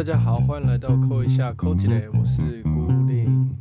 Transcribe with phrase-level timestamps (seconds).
[0.00, 2.70] 大家好，欢迎来到扣一下扣起来，我是孤
[3.06, 3.54] 令。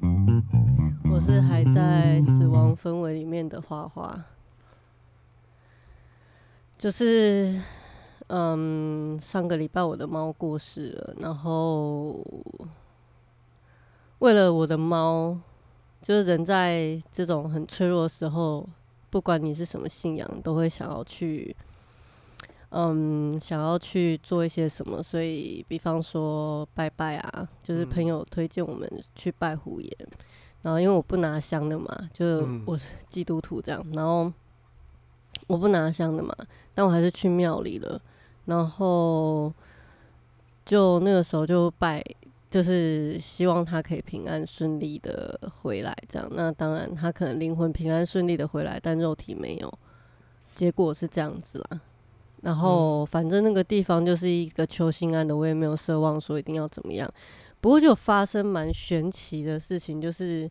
[1.11, 4.17] 我是还在死亡氛围里面的花花，
[6.77, 7.59] 就是
[8.27, 12.25] 嗯，上个礼拜我的猫过世了，然后
[14.19, 15.37] 为了我的猫，
[16.01, 18.65] 就是人在这种很脆弱的时候，
[19.09, 21.53] 不管你是什么信仰，都会想要去。
[22.71, 29.97] 嗯，想要去做一些什么，所以比方说拜拜啊，就是朋友推荐我们去拜虎爷，
[30.61, 34.31] 然后因为我不拿香的嘛，就我是基督徒这样，然后
[35.47, 36.35] 我不拿香的嘛，
[36.75, 37.99] 但我还是去庙里了，
[38.45, 39.51] 然后
[40.63, 42.03] 就那个时候就拜，
[42.51, 46.29] 就是希望他可以平安顺利的回来，这样。
[46.33, 49.73] 那当然他可能灵魂平安顺利的回来，但肉体没有，
[50.45, 51.81] 结果是这样子啦。
[52.41, 57.11] 然后反正那个地方就是一个求心安的，我也没有奢望说一定要怎么样。
[57.59, 60.43] 不过就发生蛮玄奇的事情，就是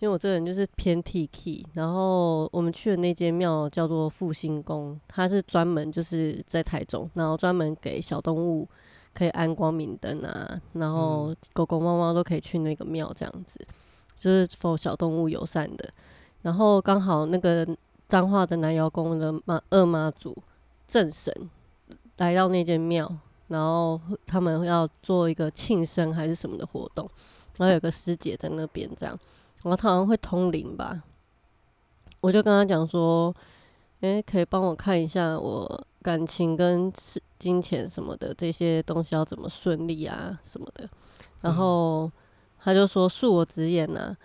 [0.00, 8.68] 因为我这个人就是偏 T K，然后我们去的那间庙叫做复兴宫，它是专门就是在台中，然后专门给小动物
[9.14, 13.60] 可以安光明灯啊，然后狗狗猫猫都可以去那个庙这样子，
[14.16, 15.88] 就是 for 小动物友善的。
[16.42, 17.64] 然后刚好那个
[18.08, 20.36] 彰化的南瑶宫的妈二妈祖。
[20.90, 21.32] 正神
[22.16, 23.08] 来到那间庙，
[23.46, 27.08] 然后他们要做一个庆生还是什么的活动，
[27.58, 29.16] 然后有个师姐在那边这样，
[29.62, 31.00] 然后他好像会通灵吧，
[32.20, 33.32] 我就跟他讲说，
[34.00, 36.92] 诶，可以帮我看一下我感情跟
[37.38, 40.90] 金钱什么的这些东西要怎么顺利啊什么的，
[41.40, 42.10] 然后
[42.58, 44.16] 他就说恕我直言呐。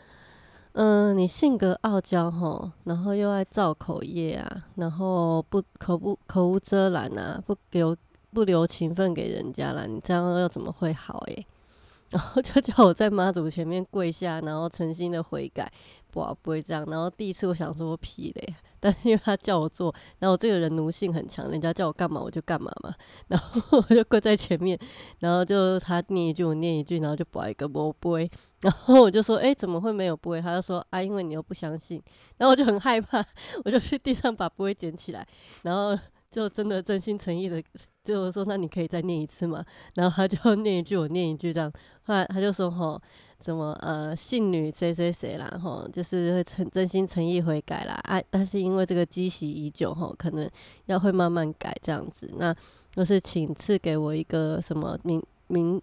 [0.77, 7.95] 嗯，你性格傲娇吼，然后又爱造口业啊，然后不口不口无遮拦啊，不留
[8.33, 11.47] 不留情分给人家啦，你这样又怎么会好诶？
[12.11, 15.71] 然后就叫我在妈祖前面跪下，然后诚心的悔改，
[16.11, 16.85] 不不会这样。
[16.87, 22.93] 然后第一次我想说屁嘞，但因为他叫我做，然后我这个人奴性很强，人家叫我干嘛我就干嘛嘛。
[23.27, 24.77] 然后我就跪在前面，
[25.19, 28.17] 然后就他念一句我念一句，然后就摆一个不不。
[28.61, 30.41] 然后我就说，哎，怎么会没有不会？
[30.41, 32.01] 他就说啊，因为你又不相信。
[32.37, 33.23] 然后我就很害怕，
[33.63, 35.27] 我就去地上把不会捡起来，
[35.63, 35.97] 然后
[36.29, 37.63] 就真的真心诚意的。
[38.03, 39.65] 就是说那你可以再念一次嘛，
[39.95, 41.73] 然后他就念一句，我念一句这样。
[42.03, 43.01] 后来他就说吼，
[43.45, 50.49] 怎么呃信女谁谁谁啦吼，就是会诚真心诚意悔改啦啊，但是因为这个积习已久吼，可能
[50.87, 52.27] 要会慢慢改这样子。
[52.37, 52.51] 那
[52.95, 55.79] 就是请赐给我一个什么明明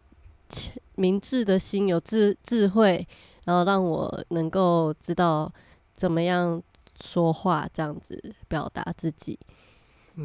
[0.97, 3.06] 明智的心，有智智慧，
[3.45, 5.49] 然后让我能够知道
[5.94, 6.61] 怎么样
[7.00, 9.39] 说话这样子表达自己，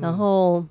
[0.02, 0.66] 然后。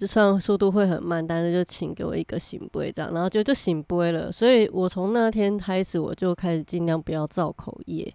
[0.00, 4.32] 就算速度会很慢，但是就请给我一个醒杯这样，然后就就醒杯了。
[4.32, 8.10] 所以我从那天开始，我就开始尽量不要造口业。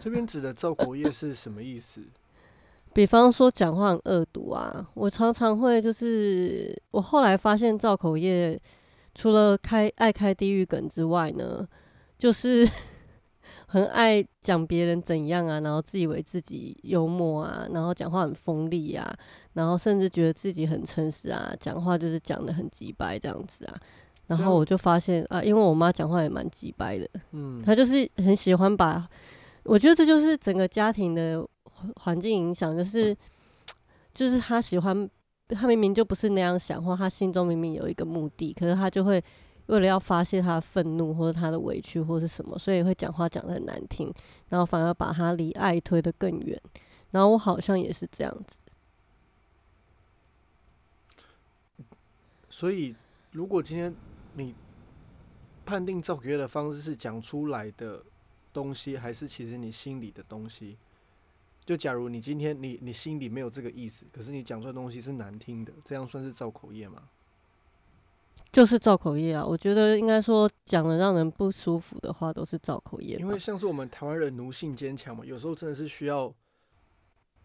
[0.00, 2.00] 这边指的造口业是什么意思？
[2.94, 8.56] 比方说讲话很恶毒啊，我常常会就是我后来发现造口业，
[9.16, 11.66] 除了开爱开地狱梗之外呢，
[12.16, 12.68] 就是。
[13.66, 19.12] 很爱讲别人怎样啊，然后自以为自己幽默啊，然后讲话很锋利啊，
[19.52, 23.74] 然后甚至觉得自己很诚实啊，讲话就是讲的很直白这样子啊。
[24.26, 29.08] 然后我就发现啊，因为我妈讲话也蛮直白的，嗯，她就是很喜欢把，
[29.64, 31.46] 我觉得这就是整个家庭的
[31.96, 33.16] 环境影响，就是
[34.14, 35.08] 就是她喜欢，
[35.48, 39.22] 她明明就不是那样想，或她心中明明有一个目的，可是她就会。
[39.70, 44.12] 为了要发泄他的愤怒或者他的委屈或者是什么，所以会讲话讲的很难听，
[44.48, 46.60] 然后反而把他离爱推得更远。
[47.12, 48.60] 然后我好像也是这样子。
[52.48, 52.94] 所以，
[53.30, 53.94] 如果今天
[54.34, 54.54] 你
[55.64, 58.02] 判定造口业的方式是讲出来的
[58.52, 60.76] 东西，还是其实你心里的东西？
[61.64, 67.08] 就假如你今天你你心里没有这个意思，可是你讲出来的东西是难听的，这样算是造口业吗？
[68.52, 69.44] 就是造口业啊！
[69.46, 73.16] 我觉得应该说讲的让人不舒服的话，都是造口业。
[73.16, 76.34] 因为像是我们台湾人奴性坚强嘛，有时候真的是需要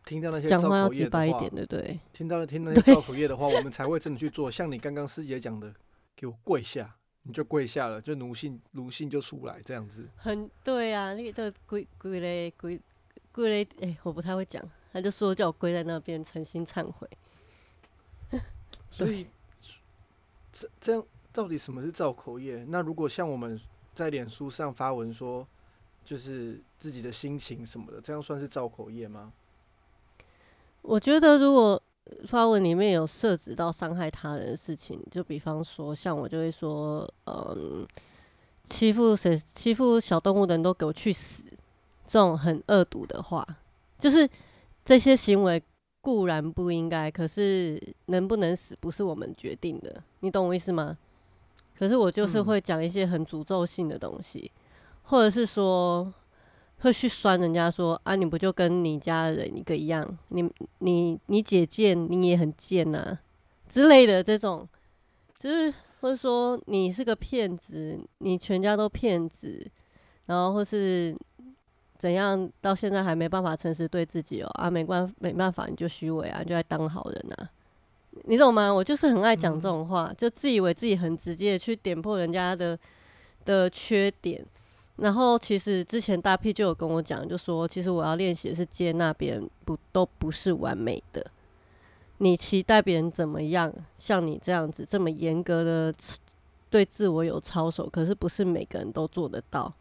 [0.03, 1.99] 听到那些讲话要直白一点，对不对？
[2.11, 4.49] 听到听那 些造口业的话，我们才会真的去做。
[4.49, 5.71] 像你刚刚师姐讲的，
[6.15, 10.09] 给我跪下，你就跪下了，就奴性奴性就出来这样子。
[10.15, 12.81] 很对啊，那个跪跪嘞跪
[13.31, 17.07] 跪嘞，哎，我不太会讲，他就说叫我跪在那边诚心忏悔。
[18.89, 19.27] 所以。
[20.57, 22.65] 这这样到底什么是造口业？
[22.69, 23.59] 那如果像我们
[23.93, 25.45] 在脸书上发文说，
[26.05, 29.33] 就是自己的心情什么的，这样算是造口业吗？
[30.81, 31.81] 我觉得如果
[32.25, 37.85] 发文里面有涉及到伤害他人的事情，就比方说，像我就会说，嗯，
[38.63, 41.49] 欺负谁、欺负小动物的人都给我去死，
[42.05, 43.45] 这种很恶毒的话，
[43.99, 44.29] 就是
[44.85, 45.61] 这些行为
[46.05, 50.95] 固然不应该，可是能不能死不是我们决定的，你懂我意思吗？
[51.75, 54.51] 可是我就是会讲一些很诅咒性的东西，
[55.01, 56.13] 或者是说。
[56.79, 60.05] 会去酸人家说啊，你不就跟你家人一个一样？
[60.27, 60.47] 你
[60.79, 63.17] 你你姐贱，你也很贱呐
[63.69, 64.67] 之类的这种，
[65.39, 69.65] 就是或者说你是个骗子，你全家都骗子，
[70.25, 71.15] 然后或是
[71.97, 77.49] 怎样，到现在还没办法诚实对自己哦啊，没关没办法，你就虚伪啊，你就在当好人啊，
[78.25, 78.71] 你懂吗？
[78.71, 82.77] 我就是很爱讲这种话，就自以为自己很直接去点破人家的
[83.45, 84.45] 的缺点。
[84.97, 91.25] 然后其实之前大 P 就有跟我讲，就说其实我要练习的是接纳别人不都不是完美的。
[92.19, 93.73] 你期待别人怎么样？
[93.97, 95.93] 像你这样子这么严格的
[96.69, 99.73] 对自我有操守，可是不是每个人都做得到。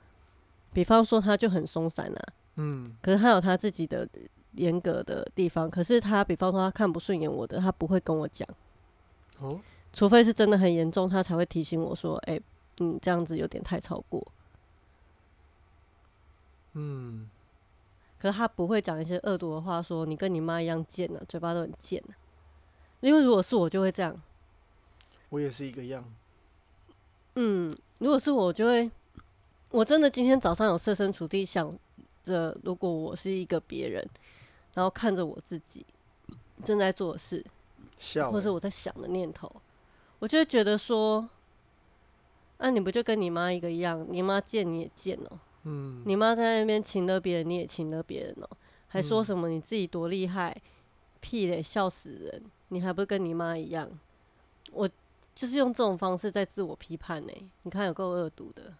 [0.74, 4.06] 比方说他就很松散啊，嗯，可是他有他自己的
[4.52, 5.70] 严格的地方。
[5.70, 8.46] 可是他比方说他看不顺眼我的，他不会跟我讲。
[9.38, 9.60] 哦，
[9.92, 12.40] 除非是真的很严重，他才会提醒我说：“哎，
[12.78, 14.26] 你这样子有点太超过。”
[16.74, 17.30] 嗯，
[18.18, 22.14] 可是他不会讲一些恶毒的话，说你跟你妈一样贱呢，嘴巴都很贱呢。
[23.00, 24.20] 因为如果是我，就会这样。
[25.28, 26.04] 我也是一个样。
[27.36, 28.90] 嗯，如果是我，就会，
[29.74, 31.76] 我真的今天早上有设身处地想
[32.22, 34.08] 着，如果我是一个别人，
[34.72, 35.84] 然后看着我自己
[36.62, 37.44] 正在做的事，
[37.98, 39.50] 笑，或者我在想的念头，
[40.20, 41.28] 我就会觉得说，
[42.58, 44.06] 啊你不就跟你妈一个样？
[44.08, 45.40] 你妈贱，你也贱哦。
[45.64, 48.48] 嗯，你妈在那边请了别人，你也请了别人哦，
[48.86, 50.56] 还说什么你自己多厉害，
[51.18, 52.44] 屁嘞，笑死人！
[52.68, 53.90] 你还不跟你妈一样？
[54.70, 54.88] 我
[55.34, 57.32] 就是用这种方式在自我批判呢。
[57.64, 58.72] 你看有够恶毒的，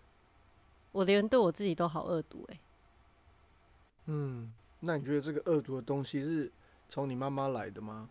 [0.94, 2.61] 我连对我自己都好恶毒哎。
[4.06, 6.50] 嗯，那你觉得这个恶毒的东西是
[6.88, 8.08] 从你妈妈来的吗？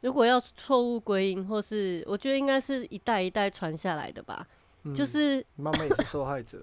[0.00, 4.46] 如果要错误归因，或是我觉得应该是一代一代传下来的吧。
[4.94, 6.62] 就是妈妈也是受害者，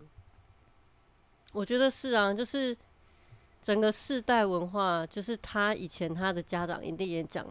[1.51, 2.77] 我觉得是啊，就是
[3.63, 7.43] 整个世代文化，就是他以前他的家长一定也讲，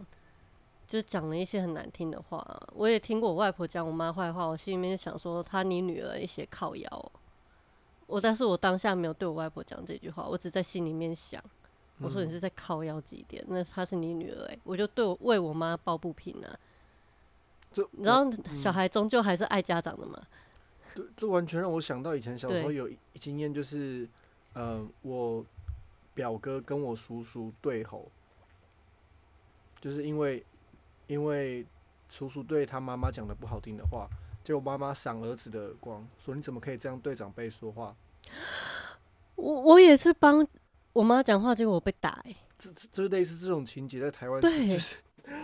[0.91, 2.45] 就是讲了一些很难听的话。
[2.73, 7.11] 我也听过我外婆讲我妈坏话，我心里面就想说，她你女儿一些靠腰。
[8.07, 11.41] 我但是我当下没有对我外婆讲这句话，我只在心里面想，
[11.99, 13.41] 我说你是在靠腰几点？
[13.47, 16.59] 那她是你女儿哎，我就对我为我妈抱不平啊。
[18.01, 20.21] 然后小孩终究还是爱家长的嘛。
[20.93, 24.05] 对，这完全让我想到以前小时候有经验，就是，
[24.51, 25.45] 呃，我
[26.13, 28.11] 表哥跟我叔叔对吼，
[29.79, 30.45] 就是因为
[31.07, 31.65] 因为
[32.09, 34.07] 叔叔对他妈妈讲的不好听的话，
[34.43, 37.95] 结果妈妈赏儿子的耳光，说你怎么可以这样对长辈说话？
[39.35, 40.45] 我我也是帮
[40.93, 42.23] 我妈讲话，结果我被打。
[42.57, 44.97] 这这类似这种情节在台湾对就是。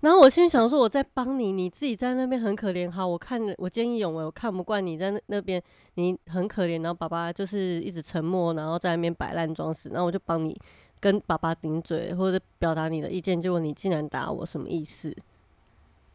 [0.00, 2.88] 然后我心里想说，我在帮你，你自己在那边很可怜。
[2.88, 5.60] 好，我看我见义勇为，我看不惯你在那那边，
[5.94, 6.82] 你很可怜。
[6.82, 9.88] 然后爸爸就是一直沉默，然后在那边摆烂装死。
[9.88, 10.56] 然后我就帮你
[11.00, 13.40] 跟爸爸顶嘴，或者表达你的意见。
[13.40, 15.14] 结果你竟然打我，什么意思？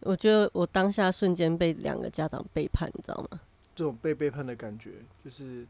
[0.01, 3.39] 我觉得我当下瞬间被两个家长背叛，你知道吗？
[3.75, 5.65] 这种被背叛的感觉，就是……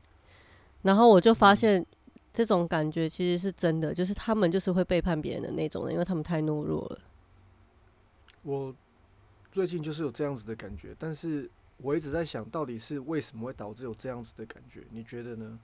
[0.83, 1.85] 然后我就发现，
[2.33, 6.99] 这种感觉其实是真的，就是他们就是会背叛别人的那种人，因为他们太懦弱了。
[8.43, 8.73] 我
[9.51, 14.81] 最近就是有这样子的感觉，但是我一直在想到底是为什么会导致有这样子的感觉？
[14.89, 15.59] 你觉得呢？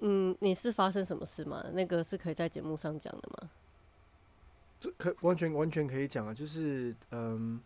[0.00, 1.64] 嗯，你是发生什么事吗？
[1.72, 3.50] 那个是可以在节目上讲的吗？
[4.80, 7.60] 这可完全完全可以讲啊，就是嗯，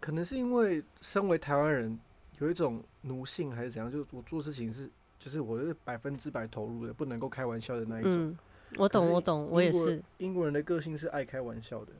[0.00, 1.98] 可能是因为身为台湾人
[2.38, 4.88] 有一种奴性还是怎样，就是我做事情是
[5.18, 8.36] 就是我是百分之百投入的，不能够开玩笑的那一种。
[8.76, 10.02] 我懂，我懂，我也是。
[10.18, 11.92] 英国人的个性是爱开玩笑的，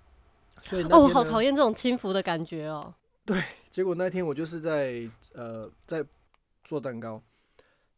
[0.62, 2.94] 所以哦，我好讨厌这种轻浮的感觉哦。
[3.24, 6.04] 对，结果那天我就是在呃在
[6.64, 7.22] 做蛋糕，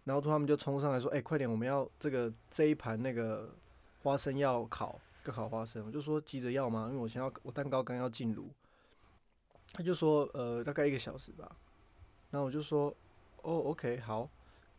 [0.05, 3.55] 然后他们就冲上来说：“哎，快点，我们要这个这一盘那个
[4.03, 6.89] 花生要烤，要烤花生。”我就说：“急着要吗？
[6.91, 8.49] 因为我想要我蛋糕刚要进炉。”
[9.73, 11.51] 他就说：“呃，大概一个小时吧。”
[12.31, 12.95] 然后我就说
[13.43, 14.29] ：“哦，OK，好。”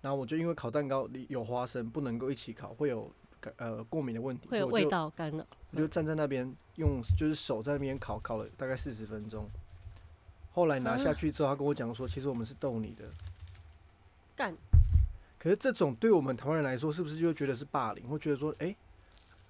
[0.01, 3.11] 然后我就因为烤蛋糕里有花生，不能够一起烤，会有。
[3.57, 5.45] 呃，过敏的问题会有味道干扰。
[5.71, 9.49] 我就站在那边用，就是手在那边烤，烤了大概四十分钟。
[10.53, 13.03] 后来拿下去之后，他跟我讲说，其实我们是逗你的。
[14.43, 14.55] 干。
[15.39, 18.75] 可是这种对我们台湾人来说，是不是就觉得是霸凌，会觉得说，哎、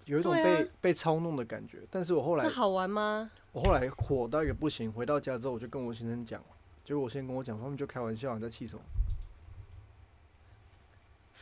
[0.06, 1.80] 有一种被、啊被操弄的感觉？
[1.90, 3.30] 但是我后来这好玩吗？
[3.52, 6.42] 我后来火到一个不行，回到家之后我就跟我先生讲，
[6.84, 8.82] 结果我先生跟我讲，他们就开玩笑，你在气什么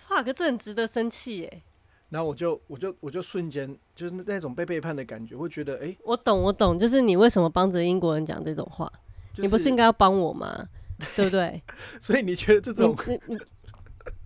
[0.08, 1.62] ？fuck，这很值得生气耶！
[2.10, 8.91] 然后我就我就我就瞬间就是那种被背叛的感觉，会觉得哎、我懂，我懂，就是你为什么帮着英国人讲这种话？
[9.34, 10.67] 就是、你不是应该要帮我吗？
[11.15, 11.62] 对不对？
[12.01, 13.39] 所以你觉得这种你你你，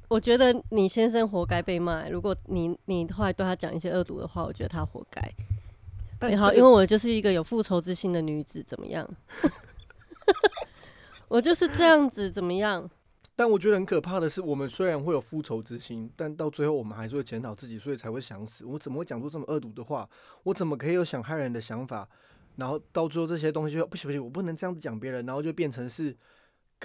[0.08, 2.08] 我觉得你先生活该被骂。
[2.10, 5.22] 如果你你后来对他讲一些恶毒的话，我觉得他活该。
[6.30, 9.08] 也好，因为我就是一个有复仇之心的女子，怎么样？
[11.28, 12.90] 我就是这样子，怎么样？
[13.36, 18.66] 但我觉得很可怕的是，我们虽然会有复仇之心，但到最后我们还是会检讨自己，所以才会想死。
[18.66, 20.08] 我怎么会讲出这么恶毒的话？
[20.44, 22.08] 我怎么可以有想害人的想法？
[22.56, 26.16] 然后到最后这些东西就不行不行，我不能这样子讲别人，然后就变成是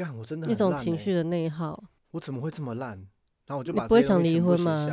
[0.01, 1.83] 干我真的一种情绪的内耗。
[2.13, 2.97] 我怎么会这么烂？
[3.47, 4.89] 然后我就不会想离婚吗。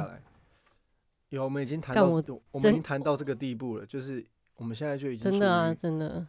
[1.30, 4.26] 有，我们已经谈到，我我们已经谈到这个地步了，就是
[4.58, 6.26] 我们现在就已经真的啊，真的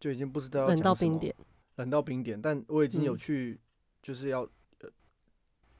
[0.00, 1.34] 就已经不知道要冷到冰点。
[1.76, 3.60] 冷到冰点，但我已经有嗯去，
[4.00, 4.42] 就是要
[4.80, 4.88] 呃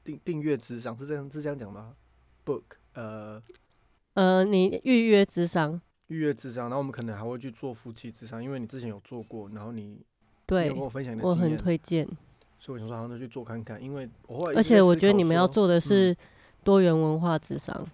[0.03, 1.95] 订订阅智商，是这样是这样讲吗
[2.45, 3.41] ？book 呃
[4.13, 10.03] 呃，你预约智商，预约智商，然后我们可能还会去做夫妻智商，因为你之前有做过，然后你你有
[10.45, 12.07] 对跟我分享你的我很，推荐。
[12.65, 16.17] 所以我想说好像就去做看看，因为我后来而且我觉得你们要做的是
[16.63, 17.85] 多元文化智商，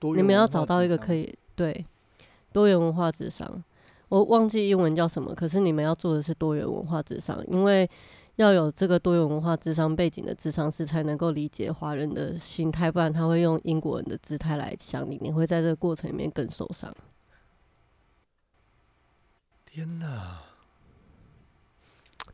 [0.00, 1.86] 多你们要找到一个可以对
[2.52, 3.62] 多元文化智商。
[4.08, 7.88] 我忘记英文叫什么，可是你们要做的是多元文化智商，因为
[8.34, 16.92] 要有这个多元文化智商背景的智商师才能够理解华人的心态，不然他会用英国人的姿态来想你，你会在这个过程里面更受伤。
[19.64, 20.40] 天哪，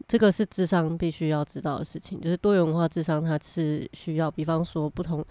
[0.09, 5.25] 这个是智商必须要知道的事情，就是多元文化智商，它是需要，比方说不同，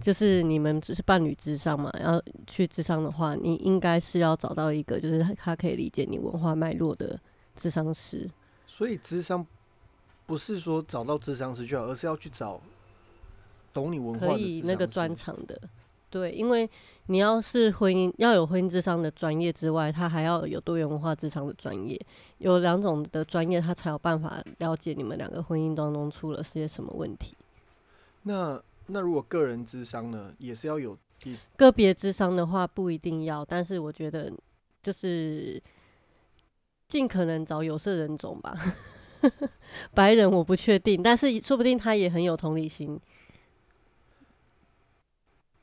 [0.00, 7.20] 就是你们只是伴侣智商嘛，要去智商的话，你应该是要找到一个，就是他他可以理解你文化脉络的
[7.54, 8.26] 智商师。
[8.66, 9.46] 所以智商
[10.24, 12.58] 不是说找到智商师就好，而是要去找
[13.74, 15.60] 懂你文化可以那个专长的，
[16.08, 16.68] 对，因为
[17.06, 22.00] 你要是婚姻要有婚姻智商的专业之外，他还要有多元文化智商的专业，
[22.38, 27.36] 有两种的专业，他才有办法了解你们两个婚姻当中出了些什么问题。
[28.22, 30.96] 那那如果个人智商呢，也是要有
[31.56, 34.32] 个别智商的话不一定要，但是我觉得
[34.82, 35.60] 就是
[36.88, 38.56] 尽可能找有色人种吧。
[39.94, 43.00] 白人我不确定，但是说不定他也很有同理心。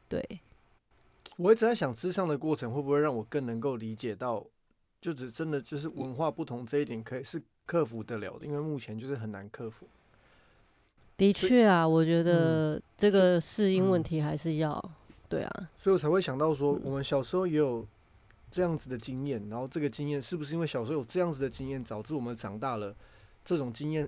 [0.08, 0.42] 对，
[1.40, 4.46] 我一直在想，智商的过程会不会让我更能够理解到，
[5.00, 9.88] 就只真的就是文化不同这一点，可以是克服得了的，因为目前就是很难克服。
[11.16, 14.92] 的确啊，我觉得这个适应问嗯题还是要，
[15.30, 17.88] 对啊，所以我才会想到说嗯，我们小时候也有
[18.52, 22.94] 这样子的经验，然后这个经验是不是因为小时候有这样子的经验，导致我们长大了，
[23.46, 24.06] 这种经验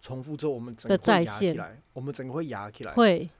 [0.00, 2.92] 重复之后，我们整个会压起来，我们整个会压起来。
[2.94, 3.30] 会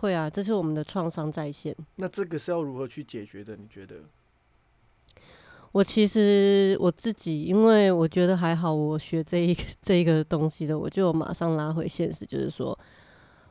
[0.00, 1.74] 会啊，这是我们的创伤再现。
[1.96, 3.56] 那这个是要如何去解决的？
[3.56, 3.96] 你觉得？
[5.72, 12.78] 我其实我自己，因为我觉得还好，我学这一个这一个东西的，我就马上拉回现实，就是说，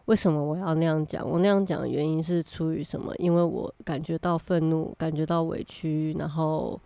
[0.05, 1.29] 为什么我要那样讲？
[1.29, 3.13] 我那样讲的原因是出于什么？
[3.17, 6.79] 因为我感觉到愤怒，感觉到委屈，然后，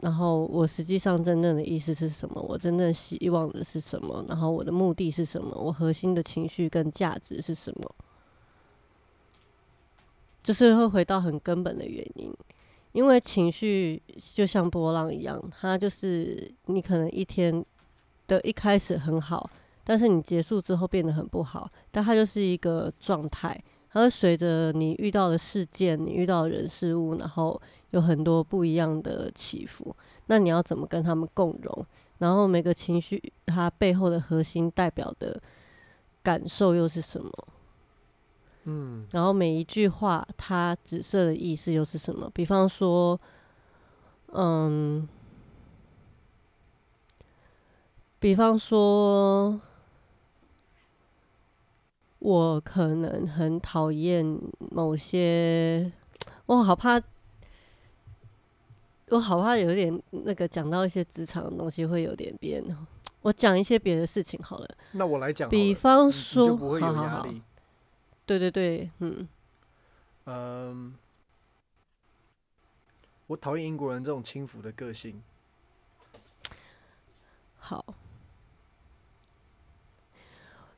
[0.00, 2.40] 然后我实际上真正的意思是什么？
[2.40, 4.24] 我真正希望的是什么？
[4.28, 5.54] 然后我的目的是什么？
[5.56, 7.94] 我核心的情绪跟价值是什么？
[10.44, 12.32] 就是会回到很根本的原因。
[12.92, 14.00] 因为情绪
[14.36, 17.64] 就像波浪一样，它就是你可能一天
[18.28, 19.50] 的一开始很好，
[19.82, 23.60] 但是你结束之后变得很不好，但它就是一个状态，
[23.90, 27.60] 它会随着你遇到的事件、你遇到的人事物，然后
[27.90, 29.92] 有很多不一样的起伏。
[30.26, 31.86] 那你要怎么跟他们共融？
[32.18, 35.42] 然后每个情绪它背后的核心代表的
[36.22, 37.30] 感受又是什么？
[38.64, 42.30] 嗯，然后每一句话它指涉的意思又是什么？
[42.32, 43.20] 比方说，
[44.32, 45.06] 嗯，
[48.18, 49.60] 比方说，
[52.18, 54.24] 我可能很讨厌
[54.58, 55.92] 某些，
[56.46, 56.98] 我好怕，
[59.10, 62.64] 我好怕有点那个讲到一些职场的东西会有点变。
[63.20, 67.42] 我讲一些别的事情好了，那我来讲，比方说，就不会有好好好，压力。
[68.26, 69.28] 对对对，嗯。
[70.26, 70.94] 嗯，
[73.26, 75.22] 我讨厌英国人这种轻浮的个性。
[77.58, 77.84] 好，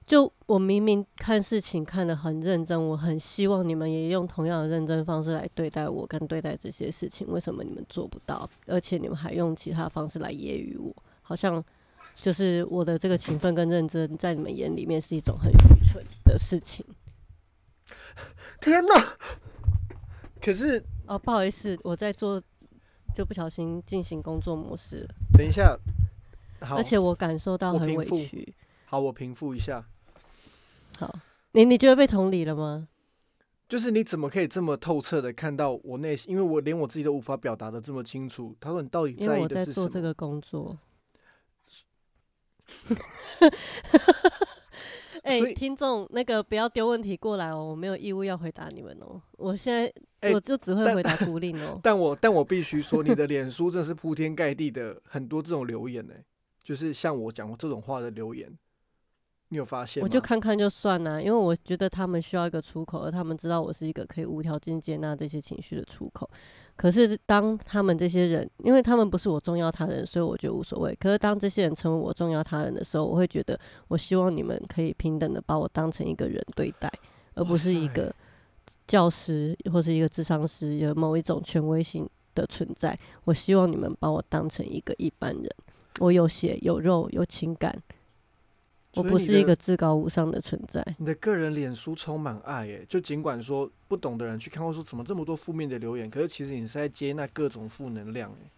[0.04, 7.26] 就我明明看事情看得很认真，我很希望你们也用同样的认真方式来对待我跟对待这些事情。
[7.28, 8.48] 为什么你们做不到？
[8.66, 11.64] 而且你们还用其他方式来揶揄我，好像
[12.16, 16.84] 就是我的这个勤奋跟认真，在你们眼里面是一种很愚蠢的事情。
[18.60, 19.16] 天哪！
[20.40, 22.42] 可是哦，不好意思，我在做，
[23.14, 25.14] 就不小心进行工作模式了。
[25.32, 25.78] 等一下，
[26.60, 28.54] 好，而且我感受到很委屈。
[28.84, 29.84] 好，我平复一下，
[30.98, 31.18] 好，
[31.52, 32.88] 你你觉得被同理了吗？
[33.68, 36.30] 就是你怎么可以这么透彻的看到我内心？
[36.30, 38.54] 因为我连我自己都无法表达的这么清楚。
[38.60, 39.88] 他说你到底在在意的是什么？
[39.88, 40.78] 做这个工作。
[45.26, 49.20] 哎、听众，那个不要丢问题过来哦，我没有义务要回答你们哦。
[49.32, 51.78] 我现在、哎我就只会回答孤令哦。
[51.84, 56.14] 但我但我必须说，你的脸书真是铺天盖地的很多这种留言呢、
[56.62, 58.50] 就是像我讲过这种话的留言，
[59.48, 60.02] 你有发现？
[60.02, 66.28] 我就看看就算了，因为我觉得他们需要一个出口，而他们知道我是一个可以无条件接纳这些情绪的出口。
[66.74, 70.94] 可是当他们这些人，因为他们不是我重要他人，所以我觉得无所谓。
[71.00, 76.92] 可是当这些人成为我重要他人的时候，我会觉得，我希望你们可以平等的把我当成一个人对待，
[77.34, 78.14] 而不是一个
[78.86, 82.98] 教师或是一个智商师有某一种权威性的存在。
[83.24, 85.48] 我希望你们把我当成一个一般人，
[86.00, 87.74] 我有血有肉有情感，
[88.96, 90.84] 我不是一个至高无上的存在。
[90.98, 98.50] 你的个人脸书充满爱耶，就尽管说不懂的人去看会说怎么这么多负面的留言，可是其实你是在接纳各种负能量耶。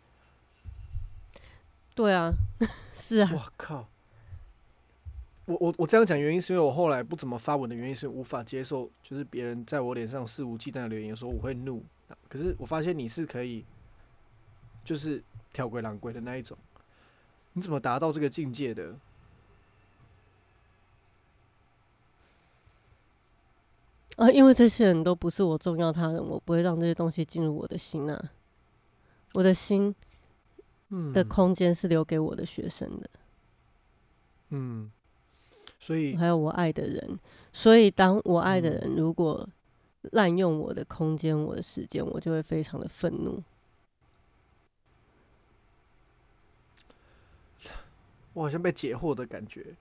[1.94, 2.32] 对啊，
[2.94, 3.88] 是啊，我靠！
[5.46, 11.82] 我我我这样讲原因是因为我后来不怎么发文的原因是无法接受，就是别人在我脸上肆无忌惮的留言的时候，我会怒。
[12.28, 13.64] 可是我发现你是可以，
[14.84, 16.56] 就是挑鬼狼鬼的那一种。
[17.54, 18.94] 你怎么达到这个境界的？
[24.18, 28.30] 啊，因为这些人都不是我重要他人，我不会让这些东西进入我的心啊。
[29.34, 29.94] 我的心
[30.88, 33.08] 嗯的空间是留给我的学生的，
[34.48, 34.90] 嗯，
[35.78, 37.16] 所以还有我爱的人。
[37.52, 39.48] 所以，当我爱的嗯人如果
[40.12, 43.40] 滥用我的空间、我的时间，我就会非常的愤怒。
[48.32, 49.76] 我好像被解惑的感觉。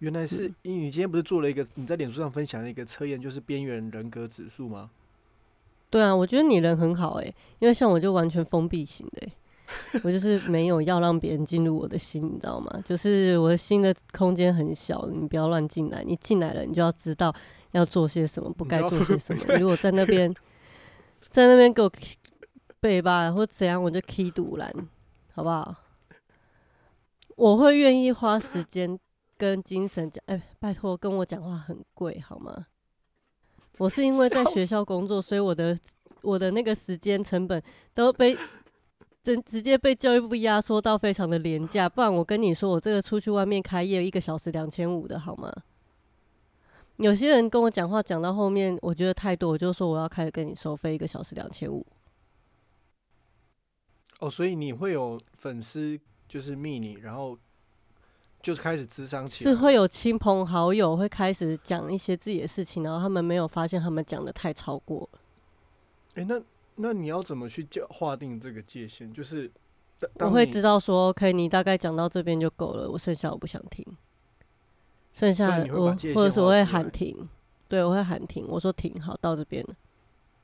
[0.00, 4.90] 原来是英语今天不是做了一个你在脸书上分享的一个测验，就是边缘人格指数吗？
[5.88, 12.82] 对啊，我觉得你人很好诶、因为像我就完全封闭型的、欸， 我就是没有要让别人进入我的心，你知道吗？
[12.84, 16.02] 就是我的心的空间很小，你不要乱进来。
[16.04, 17.34] 你进来了，你就要知道
[17.70, 19.42] 要做些什么，不该做些什么。
[19.58, 20.34] 如果在那边，
[21.30, 21.90] 在那边给我
[22.80, 24.70] 背吧，或怎样，我就 key 堵拦，
[25.32, 25.74] 好不好？
[27.36, 28.98] 我会愿意花时间
[29.36, 32.66] 跟精神讲，哎、拜托，跟我讲话很贵，好吗？
[33.78, 35.78] 我是因为在学校工作，所以我的
[36.22, 37.62] 我的那个时间成本
[37.94, 38.36] 都被
[39.22, 45.52] 直直接被教育部压缩到非常的廉价，不然我跟你说，我这个出去外面开业一个小时两千五的好吗？
[46.96, 51.84] 有些人跟我讲话讲到后面，我觉得太多，我就说我要开始跟你收费一个小时两千五。
[54.20, 57.36] 哦，所以你会有粉丝就是密你，然后
[58.46, 59.50] 就开始智商起来。
[59.50, 65.18] 是会有亲朋好友会开始讲一些自己的事情，然后他们没有发现他们讲的太超过了。
[66.14, 66.40] 哎、那
[66.76, 69.12] 那你要怎么去叫划定这个界限？
[69.12, 69.50] 就是
[70.20, 73.84] 我会知道说，OK，你大概讲到这边就够了，我剩下我不想听，
[75.12, 77.28] 剩下我或者是我会喊停，
[77.66, 79.74] 对我会喊停，我说停，好，到这边了。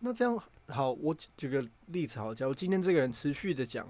[0.01, 0.37] 那这样
[0.67, 3.89] 好，我举个例子好，假如今天这个人持续的讲，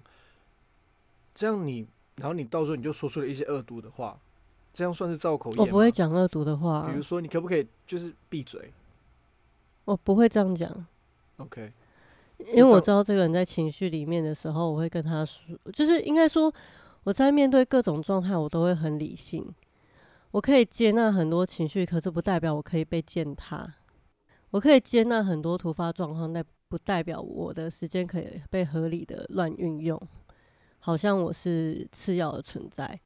[1.34, 1.86] 这样你，
[2.22, 4.16] 然后你到时候你就说出了一些恶毒的话，
[4.72, 5.90] 这样算是造口业我不会吗？
[5.90, 8.72] 讲恶毒的话啊、比如说，你可不可以就是闭嘴？
[9.86, 10.86] 我不会这样讲
[11.38, 11.72] ，？OK，
[12.38, 16.54] 因为我知道这个人在情绪里面的时候，我会跟他说，就是应该说
[17.02, 19.44] 我在面对各种状态，我都会很理性，
[20.30, 23.68] 我可以接纳很多情绪，可是不代表我可以被践踏。
[24.50, 30.00] 我可以接纳很多突发状况，但不代表我的时间可以被合理的乱运用，
[30.84, 33.00] 好像我是次要的存在。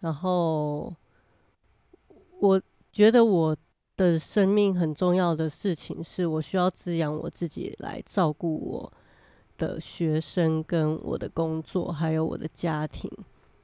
[0.00, 0.94] 然后，
[2.40, 2.62] 我
[2.92, 3.56] 觉得我
[3.96, 8.92] 的生命很重要的事情是我需要滋养我自己，来照顾我
[9.58, 13.10] 的学生、跟我的工作，还有我的家庭，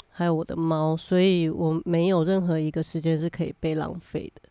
[0.08, 4.42] 还有我的猫，所以我没有任何一个时间是可以被浪费的，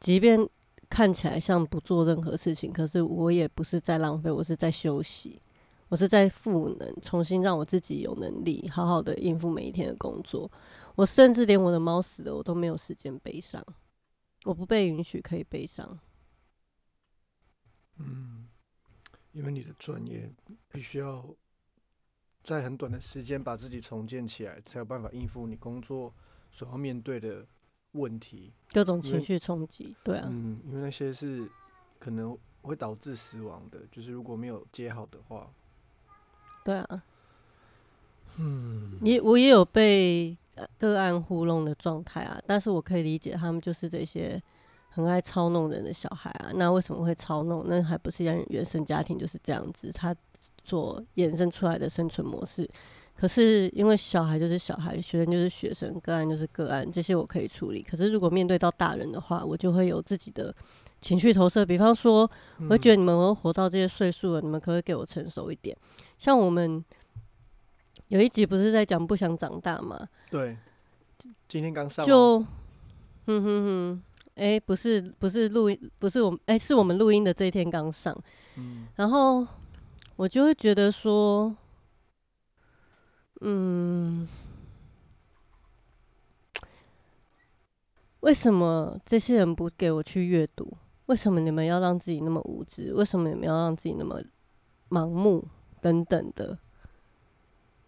[0.00, 0.46] 即便
[0.90, 5.40] 看起来像不做任何事情，可是我也不是在浪费，我是在休息，
[5.88, 10.50] 我是在赋能，重新让我自己有能力好好的应付每一天的工作。
[10.96, 13.64] 我甚至连我的猫死了，我都没有时间悲伤。
[14.44, 15.98] 我不被允许可以悲伤。
[17.98, 18.48] 嗯，
[19.32, 20.28] 因为你的专业
[20.68, 21.24] 必须要
[22.42, 26.12] 在很短的时间把自己重建起来，才有办法应付你工作
[26.50, 27.46] 所要面对的
[27.92, 28.52] 问题。
[28.70, 31.48] 各种情绪冲击，对啊，嗯，因为那些是
[31.98, 35.52] 可能会导致死亡的，就是如果没有接好的话，
[36.66, 37.02] 对啊，
[38.38, 44.42] 嗯，你我也有被呃个案糊弄的状态啊，但是我可以理解他们就是这些
[44.88, 46.50] 很爱操弄人的小孩啊。
[46.56, 47.64] 那为什么会操弄？
[47.68, 50.12] 那还不是原原生家庭就是这样子，他
[50.64, 52.68] 所衍生出来的生存模式。
[53.14, 57.80] 可是因为小孩就是小孩，学生就是学生，个案就是个案，这些我可以处理。
[57.80, 60.54] 可是如果面对到大人的话，我就会有自己的
[61.00, 61.64] 情绪投射。
[61.64, 65.74] 比方说，我会觉得你们都活到这些岁数了，你们可不可以给我成熟一点？
[66.18, 66.84] 像我们
[68.08, 70.08] 有一集不是在讲不想长大嘛？
[70.30, 70.56] 对，
[71.48, 72.38] 今天刚上哦就，
[73.26, 74.02] 哼哼哼，
[74.36, 78.16] 哎、不是不是录音，不是我们，哎、是我们录音的这一天刚上，
[78.56, 79.46] 嗯然后
[80.16, 81.54] 我就会觉得说，
[83.40, 84.26] 嗯，
[88.20, 90.76] 为什么这些人不给我去阅读？
[91.06, 92.92] 为什么你们要让自己那么无知？
[92.94, 94.20] 为什么你们要让自己那么
[94.88, 95.46] 盲目？
[95.86, 96.58] 等等的，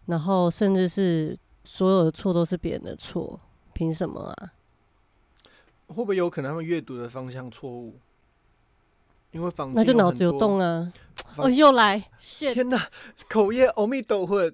[0.05, 3.37] 然后甚至是所有的错都是别人的错，
[3.73, 4.53] 凭什么啊？
[5.87, 7.99] 会不会有可能他们阅读的方向错误？
[9.31, 10.93] 因为房那就间脑子有洞啊！
[11.35, 12.09] 哦，又来！
[12.53, 12.89] 天哪，
[13.27, 14.49] 口业阿弥陀佛，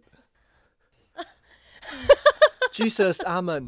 [2.74, 3.64] Jesus 阿门。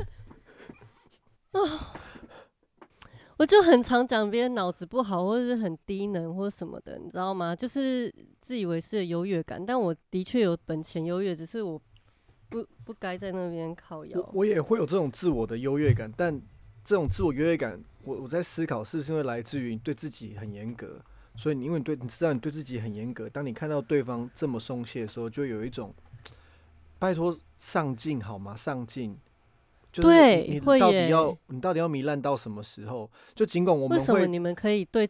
[3.37, 7.55] 我就很常讲别人脑子不好，或者是很低能或什么的，你知道吗？
[7.55, 11.79] 就是自以为是的优越感，但我的确有本钱优越，只是我
[12.49, 14.29] 不不该在那边靠我腰。
[14.33, 16.41] 我也会有这种自我的优越感，但
[16.83, 20.99] 这种自我优越感，我我在思考是不是因为来自于你对自己很严格，
[21.35, 25.93] 所以你因为你对你知道你对自己很严格，当你看到对方这么松懈的时候，就有一种
[26.97, 28.55] 拜托上进好吗？
[28.55, 29.15] 上进。
[30.01, 33.09] 就是对你到底要你到底要糜烂到什么时候？
[33.33, 35.07] 就尽管我们会为什么你们可以对？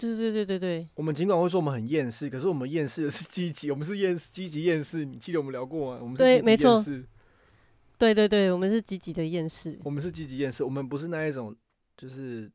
[0.00, 5.04] 对对对对对，我们尽管会说我们很厌世，可是我们厌世的是积极，我们是厌积极厌世。
[5.04, 5.98] 你记得我们聊过吗？
[6.00, 7.04] 我们是积极对没错厌世
[7.98, 11.52] 对对对，我们是积极的厌世，我们是积极厌世，我们不是那一种
[11.96, 12.48] 就是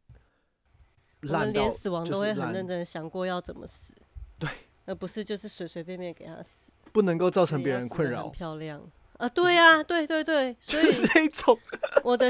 [1.23, 3.93] 我们连死亡都会很认真的想过要怎么死，
[4.39, 4.49] 对，
[4.85, 8.81] 而不是就是随随便便给他死，不能够造成别人困扰，漂亮
[9.23, 9.29] 啊！
[9.29, 11.57] 对呀、对对对，所以就是那种。
[12.03, 12.29] 我的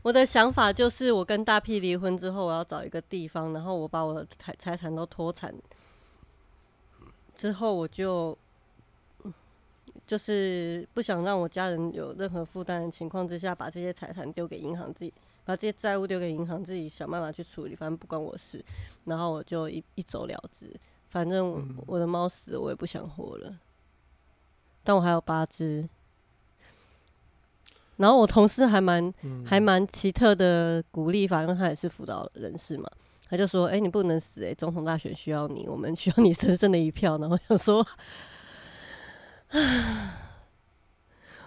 [0.00, 5.52] 我的想法就是，我跟大 P 离婚之后，我要找一个地方，然后我把我的财财产都脱产，
[7.34, 8.38] 之后我就
[10.06, 15.12] 就是不想让我家人有任何负担的情况之下，把这些财产丢给银行，自己
[15.44, 18.64] 把这些债务丢给银行，自己想办法去处理，反正不关我事。
[19.04, 20.72] 然后我就一一走了之，
[21.08, 23.58] 反正我的猫死了，我也不想活了。
[24.84, 25.88] 但我还有八只。
[27.96, 32.90] 然后我同事还蛮嗯还蛮奇特的鼓励法，因为他也是辅导人士嘛，
[33.28, 37.86] 他就说：“哎、你不能死、哎，总统大选需要你，我们需要你神圣的一票。”然后我想说，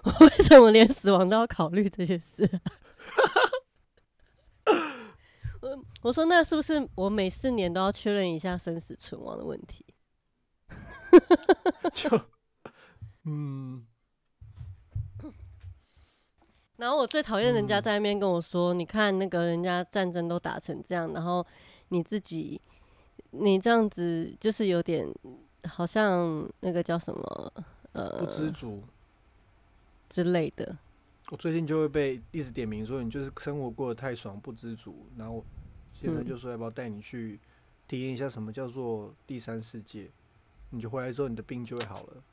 [0.04, 2.50] 我为什么连死亡都要考虑这些事、
[5.62, 9.86] 我 我说那是不是我每四年都要确认一下生死存亡的问题？
[11.94, 12.10] 就
[13.26, 13.86] 嗯，
[16.78, 21.46] 然后我最讨厌人家嗯在那边跟我说：“你看那个人家战争都打成这样，然后
[21.90, 22.62] 你自己
[23.32, 25.08] 你这样子就是有点
[25.66, 27.54] 好像那个叫什么
[27.94, 28.84] 呃不知足。
[30.10, 30.78] 之类的。
[31.30, 35.06] 我最近就会被一直点名说你就是生活过得太爽，不知足。
[35.18, 35.44] 然后
[35.94, 37.40] 先生嗯就说要不要带你去
[37.88, 40.10] 体验一下什么叫做第三世界？
[40.70, 42.24] 你就回来之后，你的病就会好了。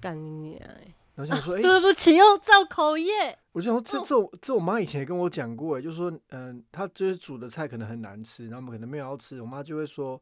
[0.00, 0.94] 干你娘欸！
[1.14, 3.38] 然后想说，哎、对不起，又造口业。
[3.52, 10.20] 我就想说这这我这我妈以前也跟我讲过，哎，就是说，嗯、她就是煮的菜可能很难吃，然后我们可能没有要吃，我妈就会说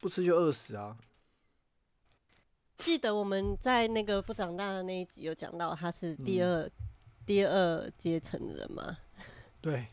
[0.00, 0.96] 不吃就饿死啊。
[2.78, 6.70] 记得我们在那个不长大的那一集有讲到，他是第嗯二、
[7.24, 8.98] 第二阶层的人嘛？
[9.60, 9.86] 对，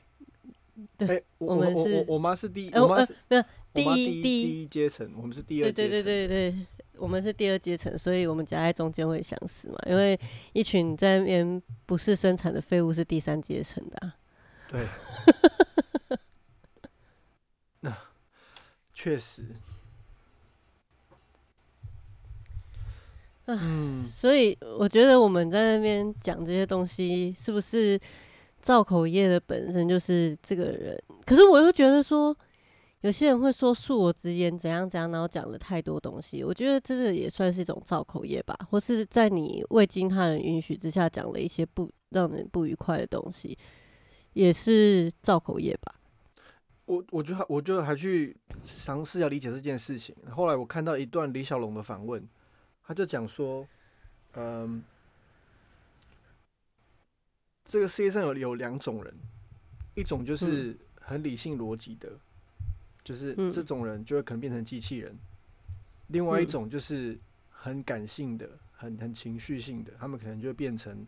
[0.97, 5.71] 对哎我我我我们是我我妈是第，呃呃我妈是没有第一第一阶层，我们是第二。
[5.71, 6.55] 对对对对，
[6.97, 9.77] 我们是第二阶层，所以我们夹在中间会相似嘛。
[9.87, 10.19] 因为
[10.53, 14.15] 一群在那边不是生产的废物是第三阶层的、啊。
[14.69, 14.87] 对，
[17.81, 17.95] 那
[18.93, 19.43] 确实，
[23.45, 27.99] 嗯，所以我觉得我们在那边讲这些东西，是不是
[28.61, 32.35] 造口业的本身就是这个人，可是我又觉得说，
[33.03, 43.57] 有些人会说恕我直言怎样怎样，然后讲了太多东西，我觉得这个也算是一种造口业吧，或是在你未经他人允许之下讲了一些不让人不愉快的东西，
[44.31, 45.95] 也是造口业吧。
[46.85, 50.15] 我我就还我就还去尝试要理解这件事情。
[50.31, 52.25] 后来我看到一段李小龙的访问，
[52.85, 53.67] 他就讲说，
[54.35, 54.81] 嗯，
[57.65, 59.13] 这个世界上有有两种人，
[59.93, 62.09] 一种就是很理性逻辑的，
[63.03, 65.11] 就是嗯这种人就会可能变成机器人；
[66.07, 71.05] 另外一嗯种就是很感性的、很很情绪性的，他们可能就会变成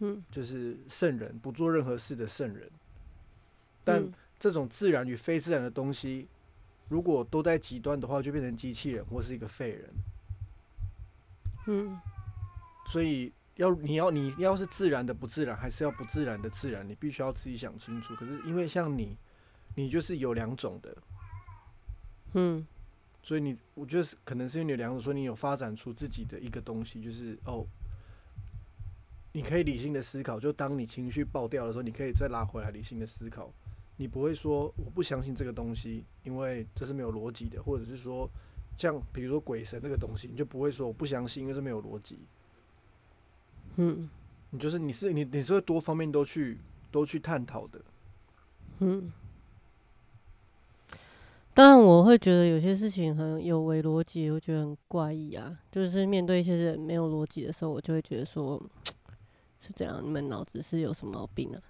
[0.00, 2.70] 嗯，就是圣人，不做任何事的圣人。
[3.84, 6.26] 但嗯这种自然与非自然的东西，
[6.88, 9.90] 如果都在极端的话，就变成机器人或是一个废人。
[11.66, 11.98] 嗯
[12.86, 18.14] 所以要你要你要是自然的不自然，还是要不自然的自然，你必须要自己想清楚。
[18.16, 19.16] 可是因为像你，
[19.74, 20.96] 你就是有两种的，
[22.34, 22.66] 嗯
[23.22, 27.66] 所以你我觉得是可能是因为你有两种，所以你有发展出自己的一个东西，就是哦，
[29.32, 30.38] 你可以理性的思考。
[30.38, 33.50] 就当你情绪爆掉的时候，你可以再拉回来理性的思考。
[33.96, 38.28] 你不会说我不相信这个东西，因为这是没有逻辑的，或者是说
[38.76, 42.18] 像比如说鬼神这个东西，你就不会说我不相信，因为是没有逻辑。
[43.76, 44.08] 嗯
[44.50, 46.58] 你就是你是你你是会多方面都去
[46.90, 47.80] 都去探讨的。
[48.80, 49.10] 嗯。
[51.54, 55.56] 当然，我会觉得有些事情很有违逻辑，我觉得很怪异啊。
[55.70, 58.60] 就是面对一些人没有逻辑的时候，我就会觉得说，
[59.60, 61.62] 是这样，你们脑子是有什么毛病啊？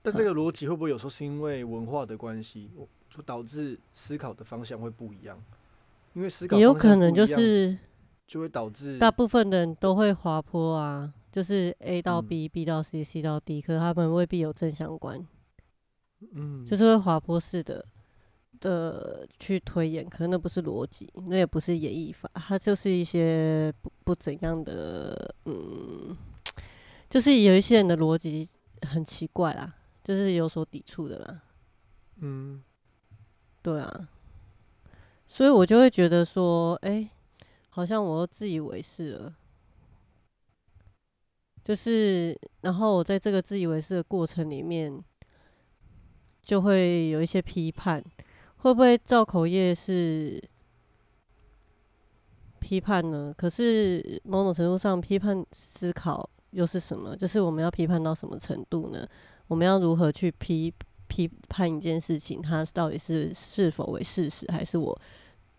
[0.00, 2.70] 但这个逻辑会不会有时候是因为文化的关系，
[3.10, 5.38] 就导致思考的方向会不一样？
[6.14, 7.76] 因为思考也有可能就是
[8.26, 15.22] 就会导致大部分的人都会滑坡啊，就是 A 到嗯 B，B、到 C，C 到 D，可是他们未必有正相关，
[16.32, 17.84] 嗯，就是会滑坡式的
[18.60, 26.16] 的去推演，可是那不是逻辑，那也不是演绎法，它就是一些不不怎样的，嗯，
[27.08, 28.48] 就是有一些人的逻辑
[28.82, 31.42] 很奇怪啦，就是有所抵触的啦。
[32.20, 32.62] 嗯
[33.62, 34.08] 对啊，
[35.26, 37.10] 所以我就会觉得说，哎、
[37.68, 39.36] 好像我又自以为是了。
[41.64, 45.02] 就是，然后我在这个自以为是的过程里面，
[46.40, 48.00] 就会有一些批判，
[48.58, 50.42] 会不会造口业是
[52.58, 53.32] 批判呢？
[53.36, 57.16] 可是某种程度上，批判思考又是什么？
[57.16, 59.06] 就是我们要批判到什么程度呢？
[59.46, 60.74] 我们要如何去批
[61.06, 65.00] 批判一件事情，它到底是是否为事实，还是我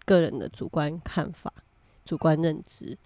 [0.03, 1.53] 个人的主观看法、
[2.03, 2.97] 主观认知？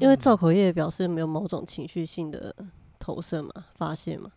[0.00, 2.54] 因为造口业表示没有某种情绪性的
[3.04, 4.32] 投射嘛、发泄嘛。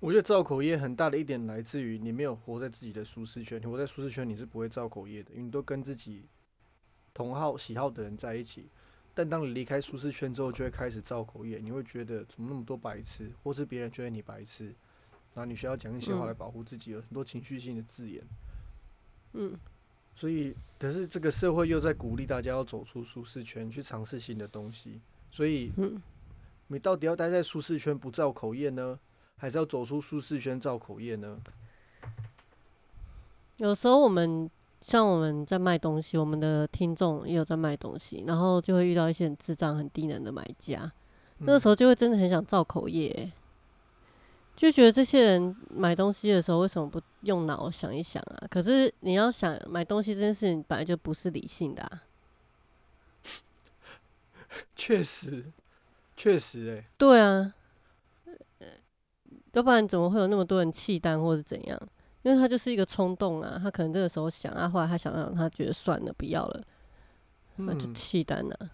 [0.00, 6.24] 我觉得造口业很大的一点来自于你没有活在自己的舒适圈，你活在舒适圈你是不会造口业的，因为你都跟自己
[7.12, 8.70] 同好喜好的人在一起。
[9.12, 14.74] 但当你离开舒适圈之后，就会开始造口业，你会觉得怎么那么多白痴，或是别人觉得你白痴，
[15.34, 18.24] 然后你需要讲一些话嗯来保护自己，有很多情绪性的字眼。
[19.34, 19.54] 嗯
[20.14, 24.98] 所以，可是这个社会又在鼓励大家要走出舒适圈，去尝试新的东西。
[25.30, 26.00] 所以，嗯，
[26.68, 28.98] 你到底要待在舒适圈不造口业呢，
[29.36, 31.38] 还是要走出舒适圈造口业呢？
[33.58, 34.50] 有时候我们
[34.80, 40.92] 像我们在卖东西，我们的听众也有在卖东西，然后就会遇到一些很智障、很低能的买家，
[41.38, 43.32] 那个时候，候就会真的很想造口业欸、
[44.54, 48.46] 就觉得这些人买东西的时候为什么不用脑想一想啊？
[48.50, 52.02] 可是你要想买东西这件事情本来就不是理性的啊。
[54.76, 55.52] 确实，
[56.16, 57.52] 确实、欸，对啊，
[58.58, 58.66] 呃
[59.52, 61.80] 要不然怎么会有那么多人弃单或者怎样？
[62.22, 66.62] 因为他就是一个冲动啊，他可能这个时候想啊，后来他想想，他觉得算了，不要了，
[67.56, 68.70] 那就嗯，弃单了、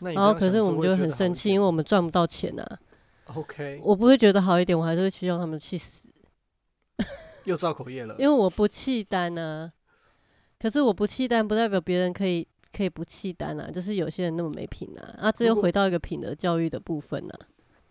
[0.00, 2.78] 那你然后可是我们就很生气，因为为我们赚不到钱啊。
[3.34, 6.12] OK 我不会觉得好一点，我还是会希望他们去死，
[7.44, 9.72] 又造口业了 因，为我不弃单啊。
[10.58, 13.70] 可是我不弃单，不代表别人可以可以不弃单啊。
[13.70, 17.38] 就是有些人那么没品啊，啊，这又回到一个品德教育的部分啊，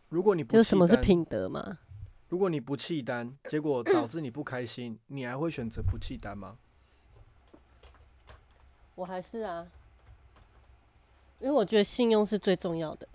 [0.09, 1.79] 如果你不就是什么是品德嘛？
[2.29, 6.57] 如果你不弃单，结果导致你不开心，你还会选择不弃单吗？
[8.95, 9.67] 我还是啊，
[11.39, 13.07] 因为我觉得信用是最重要的。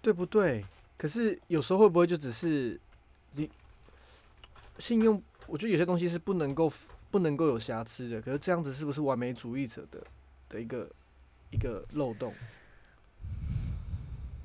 [0.00, 0.64] 对不对？
[0.96, 2.78] 可是有时候会不会就只是
[3.32, 3.50] 你
[4.78, 5.22] 信用？
[5.46, 6.70] 我觉得有些东西是不能够
[7.14, 8.20] 不能够有瑕疵的。
[8.20, 10.04] 可是这样子是不是完美主义者的
[10.48, 10.90] 的一个
[11.52, 12.34] 一个漏洞，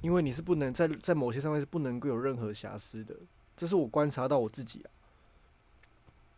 [0.02, 3.16] 因为你是不能在在某些上面是不能够有任何瑕疵的，
[3.58, 4.88] 这是我观察到我自己啊。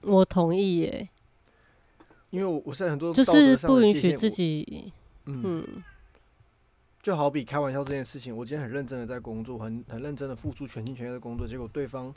[0.04, 1.10] 我同意耶，
[2.30, 4.94] 因为我我现在很多就是不允许自己，
[5.26, 5.84] 嗯，嗯，
[7.02, 12.16] 就好比开玩笑这件事情，我今天很认真的在工作，很很认真的付出全心全意的工作，结果对方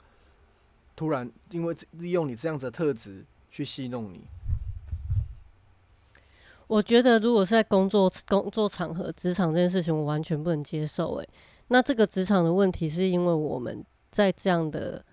[0.94, 3.24] 突然因为利用你这样子的特质
[3.55, 4.21] 去戏弄你，
[6.67, 11.14] 我觉得如果是在工作工作场合、职场这件事情，我完全不能接受。
[11.23, 11.29] 哎，
[11.69, 15.05] 那这个职场的问题是因为我们在这样的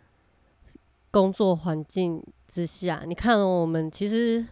[1.12, 4.44] 工作环境之下，你看我们其实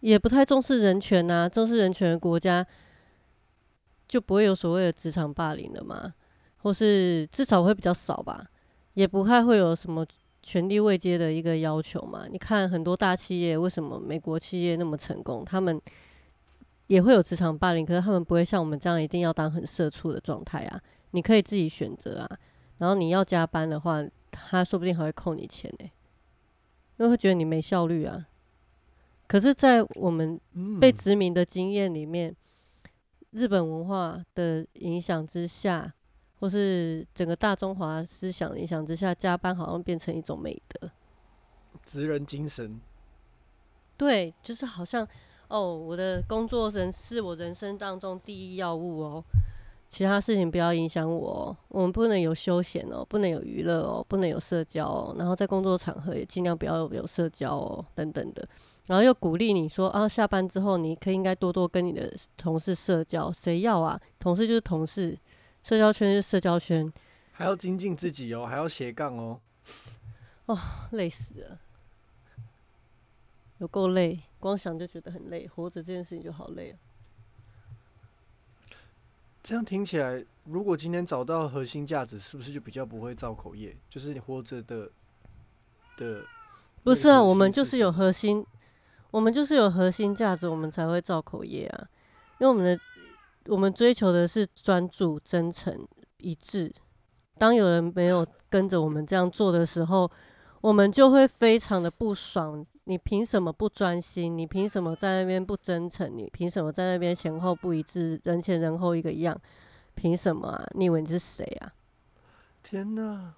[0.00, 2.66] 也不太重视人权呐，重视人权的国家
[4.06, 6.12] 就不会有所谓的职场霸凌了嘛，
[6.58, 8.46] 或是至少会比较少吧，
[8.92, 10.04] 也不太会有什么
[10.42, 12.26] 权力位阶的一个要求嘛。
[12.30, 15.80] 你看很多大企业，为什么美国企业那么成功，他们
[16.88, 22.38] 也会有职场霸凌，可是他们不会像我们这样一定要当很社畜的状态啊，你可以自己选择啊。
[22.78, 25.84] 然后你要加班的话，他说不定还会扣你钱呢、
[26.98, 28.26] 因为会觉得你没效率啊。
[29.28, 32.34] 可是，在我们嗯，被殖民的经验里面，
[33.30, 35.94] 日本文化的影响之下，
[36.42, 40.90] 或是整个大中华思想影响之下，加班好像变成一种美德。
[41.86, 42.80] 职人精神，
[43.96, 45.06] 对，就是好像
[45.46, 49.24] 哦，我的工作人是我人生当中第一要务哦，
[49.88, 51.56] 其他事情不要影响我哦。
[51.68, 58.44] 我们不能有休闲哦，不能有娱乐哦，不能有社交哦，然后在工作场合也尽量不要有社交哦，等等的。
[58.88, 64.00] 然后又鼓励你说啊，下班之后你可以应该多多跟你的同事社交，谁要啊？
[64.18, 65.16] 同事就是同事，
[65.62, 66.92] 社交圈是社交圈，
[67.30, 69.40] 还要精进自己哦，还要斜杠哦。
[70.46, 70.58] 哦
[70.90, 71.58] 累死了，
[73.58, 76.78] 有够累，光想就觉得很累，活着这件事情就好累啊。
[79.42, 83.76] 这样听起来，如果今天找到核心价值，是不是就比较不会造口业？
[83.88, 84.90] 就是你活着的
[85.96, 86.24] 的，
[86.82, 88.44] 不是啊，我们就是有核心，
[89.10, 91.88] 我们就是有核心价值，我们才会造口业啊。
[92.38, 92.80] 因为我们的
[93.46, 95.86] 我们追求的是专注、真诚、
[96.18, 96.72] 一致。
[97.38, 100.10] 当有人没有跟着我们这样做的时候，
[100.60, 102.64] 我们就会非常的不爽。
[102.84, 104.36] 你凭什么不专心？
[104.36, 106.10] 你凭什么在那边不真诚？
[106.16, 109.40] 你凭什么在那边前后不一致，人前人后一个样？
[109.94, 110.66] 凭什么啊？
[110.74, 111.72] 你以为你是谁啊？
[112.62, 113.34] 天哪！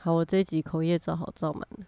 [0.00, 1.86] 好，我这一集口业照好照满了。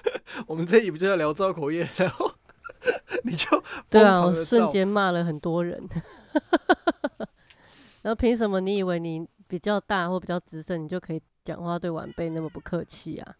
[0.46, 2.32] 我们这集不就要聊造口业， 然后
[3.24, 5.88] 你就对啊，我瞬间骂了很多人。
[8.02, 13.36] 然后凭什么你以为你比较大或比较资深，你就可以讲话对晚辈那么不客气啊？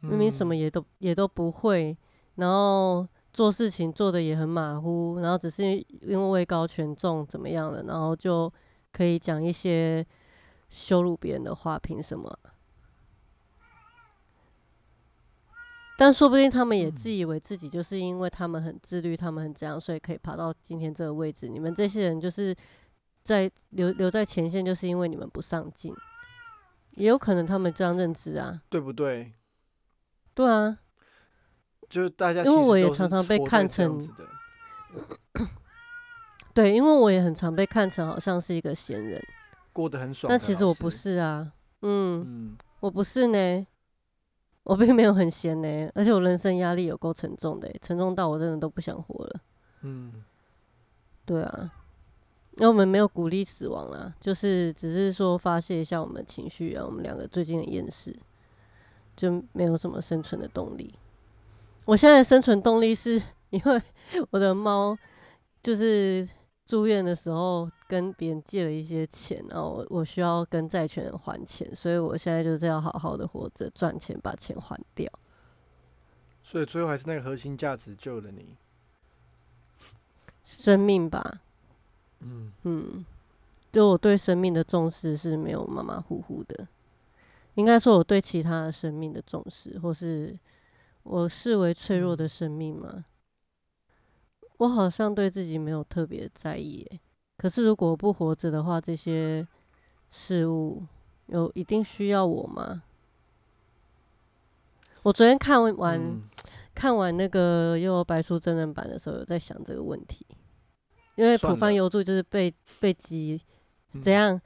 [0.00, 1.96] 明明什么嗯也都也都不会，
[2.34, 8.52] 然后做事情做的也很马虎，然后只是因为位高权重怎么样了，然后就
[8.92, 10.06] 可以讲一些
[10.68, 12.52] 羞辱别人的话，凭什么啊？
[15.96, 21.48] 但说不定他们也嗯自以为自己就是因为他们很自律，他们很这样，所以可以爬到今天这个位置。
[21.48, 22.54] 你们这些人就是
[23.22, 25.94] 在留留在前线，就是因为你们不上进，
[26.96, 28.60] 也有可能他们这样认知啊。
[28.68, 29.32] 对不对？
[30.34, 30.78] 对啊，
[31.88, 33.98] 就是大家因为我也常常被看成
[36.52, 39.22] 对，因为我也很常被看成好像是一个闲人，
[39.72, 40.36] 过得很爽但。
[40.38, 41.52] 其实我不是啊，
[41.82, 43.66] 嗯，嗯，我不是呢，
[44.64, 49.40] 我并没有很闲呢，而且我人生压力有够沉重的欸，沉重到我真的都不想活了。
[49.82, 50.24] 嗯
[51.26, 51.70] 对啊，
[52.56, 56.84] 因为我们没有鼓励死亡啊，就是只是说发泄一下我们的情绪啊。
[56.84, 58.14] 我们两个最近很厌世，
[59.16, 60.94] 就没有什么生存的动力。
[61.84, 63.82] 我现在的生存动力是 因为
[64.30, 64.96] 我的猫
[65.62, 66.26] 就是
[66.66, 75.08] 住院的时候跟别人借了一些钱，然后我我需要跟债权人还钱，所以我现在就是要好好的活着赚钱，把钱还掉。
[76.42, 78.56] 所以最后还是那个核心价值救了你。
[80.44, 81.40] 生命吧，
[82.18, 83.06] 嗯，嗯，
[83.70, 86.66] 就我对生命的重视是没有马马虎虎的，
[87.54, 90.36] 应该说我对其他的生命的重视，或是
[91.04, 93.04] 我视为脆弱的生命嘛，
[94.56, 97.00] 我好像对自己没有特别在意耶。
[97.44, 99.46] 可是如果我不活着的话，这些
[100.10, 100.82] 事物
[101.26, 102.82] 有一定需要我吗？
[105.02, 106.22] 我昨天看完、嗯
[106.74, 110.26] 看完那个《幽游白书》真人版的时候，有在想这个问题，
[111.16, 113.38] 因为浦算了饭幽助就是被被鸡
[113.92, 114.40] 嗯怎样，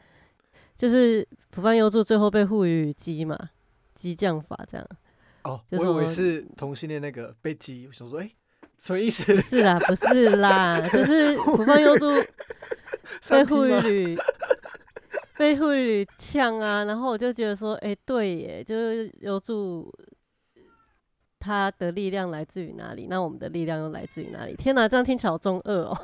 [0.77, 3.39] 就是浦饭幽助最后被赋予鸡嘛，
[3.95, 4.85] 激将法这样。
[5.45, 8.29] 哦，就是我我以为是同性恋那个被激，我想说，哎、
[8.81, 9.33] 什么意思？
[9.37, 12.07] 不是啦，不是啦，就是 浦方优助
[13.29, 14.19] 被护理旅
[15.37, 19.93] 被护理旅呛啊，然后我就觉得说，哎、对耶，就是有助
[21.39, 23.07] 他的力量来自于哪里？
[23.09, 24.57] 那我们的力量又来自于哪里？
[24.57, 25.97] 天哪，这样听起来好中二哦。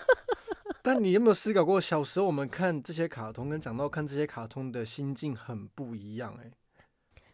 [0.82, 6.44] 但你有没有思考过，小时候我们看这些卡通，跟长大看这些卡通的心境很不一样、欸？
[6.44, 6.52] 哎，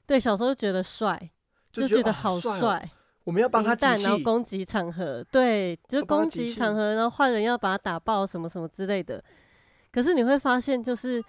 [0.07, 1.30] 对，小时候觉得帅，
[1.72, 2.88] 就觉觉得哦好好帅哦
[3.25, 9.22] 我们要帮他然后气，攻击场合，对，就是攻击场合，然后坏人要把他打爆，什么什么之类的。
[9.91, 11.22] 可是你会发现，就是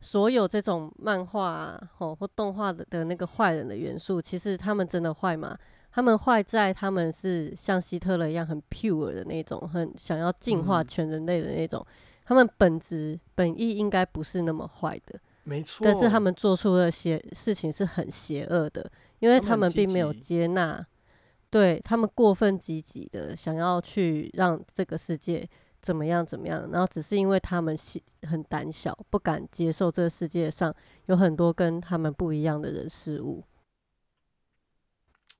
[0.00, 5.56] 所有这种漫画啊，吼或动画的的那个坏人的元素，其实他们真的坏吗？
[5.92, 11.84] 他们坏在他们是像希特勒一样很 pure 的那种，很想要净化嗯全人类的那种。
[12.24, 15.84] 他们本质本意应该不是那么坏的，没错。
[15.84, 18.88] 但是他们做出的邪事情是很邪恶的，
[19.18, 20.86] 因为他们并没有接纳，
[21.50, 25.48] 对他们过分积极的想要去让这个世界
[25.80, 30.74] 怎么样怎么样，然后只是因为他们细很胆小，不敢接受这个世界上
[31.06, 33.42] 有很多跟他们不一样的人事物。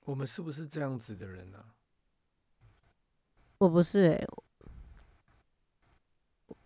[0.04, 1.76] 我们是不是这样子的人啊？
[3.58, 4.26] 我不是诶、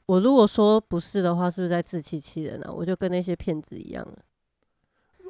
[0.06, 2.70] 我如果说不是的话，是不是在自欺欺人啊？
[2.72, 4.24] 我就跟那些骗子一样了。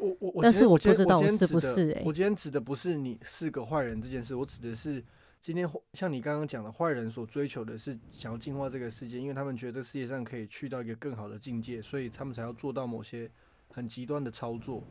[0.05, 5.03] 我我我但是我不知道我是不是欸我今天指的不是你是个坏人这件事，我指的是
[5.41, 13.31] 今天像你刚刚讲的，坏人所追求的是想要净化这个世界，因为他们觉得这世界上可以去到一个更好的境界，所以他们才要做到某些
[13.69, 14.83] 很极端的操作。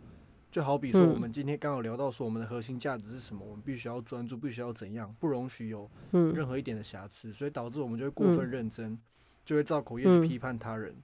[0.52, 1.20] 就好比说，我嗯。
[1.22, 6.32] 们今天刚好聊到说，我们的核心价值是什么，我们必须要专注，必须要怎样，不容许有嗯。
[6.32, 8.52] 任何一点的瑕疵，所以导致我们就会过分嗯。
[8.52, 9.00] 认真，
[9.44, 10.22] 就会造口业嗯。
[10.22, 10.96] 去批判他人。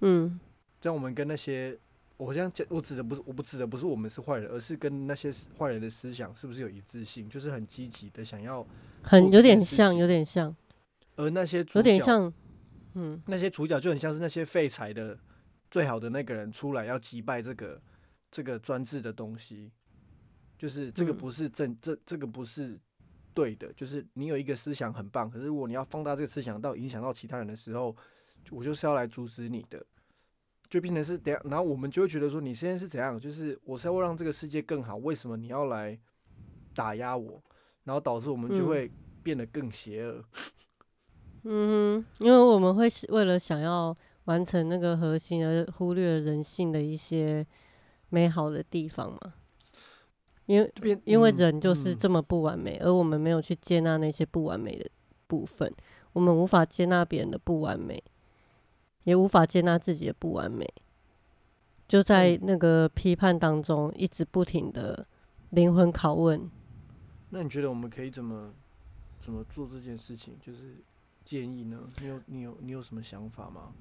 [0.00, 0.38] 嗯。
[0.78, 1.78] 这样我们跟那些，
[2.16, 8.64] 我这样讲，我指的不是，我不指的不是我们是坏人，而是跟那些坏人的思想是不是有一致性，就是很积极的想要，
[9.02, 10.54] 很有点像，有点像，
[11.16, 12.32] 而那些主角，有点像，
[12.94, 15.18] 嗯那些主角就很像是那些废柴的
[15.70, 17.82] 最好的那个人出来要击败这个
[18.30, 19.72] 这个专制的东西，
[20.56, 22.78] 就是这个嗯不是正这这个不是
[23.34, 27.94] 对的，就是你有一个思想很棒，可是如果你要放大这个思想到影响到其他人的时候，
[28.50, 29.84] 我就是要来阻止你的。
[30.74, 33.16] 就变成是等下，然后我们就会觉得说，你现在是怎样？
[33.20, 35.96] 就是我是要让这个世界更好，为什么你要来
[36.74, 37.40] 打压我？
[37.84, 38.90] 然后导致我们就嗯会
[39.22, 40.24] 变得更邪恶。
[41.44, 47.46] 嗯，因为我们会为了想要完成那个核心，而忽略了人性的一些
[48.08, 49.34] 美好的地方嘛。
[50.46, 54.90] 因为因为嗯人就是嗯这么不完美，而我们没有去接纳那些不完美的
[55.28, 55.72] 部分，
[56.14, 58.02] 我们无法接纳别人的不完美，
[59.04, 60.68] 也无法接纳自己的不完美，
[61.86, 65.06] 就在嗯那个批判当中，一直不停的
[65.50, 66.50] 灵魂拷问。
[67.30, 68.52] 那你觉得我们可以怎么
[69.18, 70.34] 怎么做这件事情？
[70.40, 70.82] 就是
[71.24, 71.80] 建议呢？
[72.00, 73.72] 你有你有你有什么想法吗？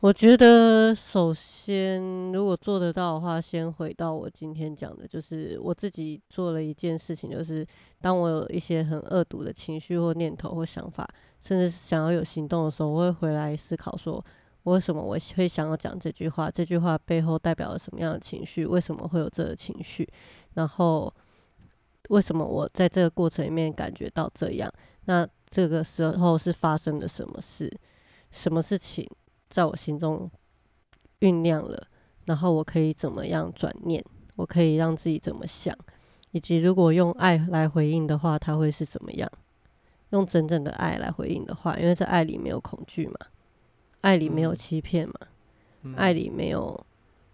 [0.00, 7.66] 我觉得首先，如果做得到的话，先回到我今天讲的，就是我自己做了一件事情，就是
[8.00, 11.06] 当我有一些很恶毒的情绪或念头或想法，
[11.40, 14.24] 甚至是想要有行动的时候，我会回来思考说，
[14.64, 16.50] 为什么我会想要讲这句话？
[16.50, 18.66] 这句话背后代表了什么样的情绪？
[18.66, 20.08] 为什么会有这个情绪？
[20.54, 21.12] 然后
[22.10, 24.70] 为什么我在这个过程里面感觉到这样？
[25.06, 27.70] 那这个时候是发生了什么事？
[28.30, 29.08] 什么事情？
[29.48, 30.30] 在我心中
[31.20, 31.86] 酝酿了，
[32.26, 34.04] 然后我可以怎么样转念？
[34.36, 35.76] 我可以让自己怎么想？
[36.30, 39.30] 以及如果用爱来回应的话，它会是怎么样？
[40.10, 43.14] 用真正的爱来回应的话，因为在爱里没有恐惧嘛，
[44.00, 45.14] 爱里没有嗯欺骗嘛，
[45.82, 46.86] 嗯爱里没有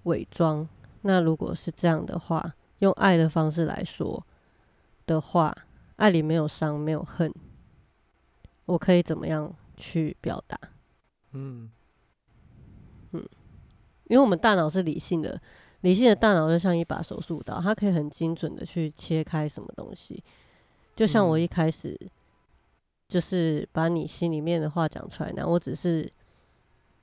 [0.05, 0.69] 伪装。
[1.03, 4.27] 那如果是这样的话，用爱的方式来说
[5.07, 5.55] 的话，
[5.97, 7.33] 爱里没有伤，没有恨，
[8.67, 10.59] 我可以怎么样去表达？
[11.33, 11.71] 嗯
[13.13, 13.29] 嗯
[14.09, 15.41] 因为我们大脑是理性的，
[15.81, 20.23] 理性的大脑就像一把手术刀，它可以很精准的去切开什么东西。
[20.95, 21.99] 就像我嗯一开始
[23.09, 26.11] 就是把你心里面的话讲出来，那我只是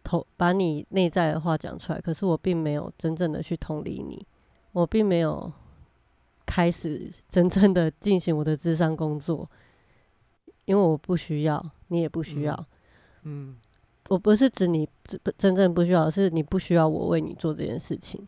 [0.03, 4.25] 同把你内在的话讲出来，可是我并没有真正的去同理你，
[4.71, 5.51] 我并没有
[6.45, 9.49] 开始真正的进行我的智商工作，
[10.65, 12.65] 因为我不需要，你也不需要。
[13.23, 13.55] 嗯
[14.09, 18.27] 我不是指你真真正不需要，是你不需要我为你做这件事情。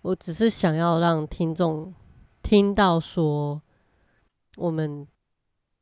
[0.00, 1.94] 我只是想要让听众
[2.42, 3.62] 听到说，
[4.56, 5.06] 我们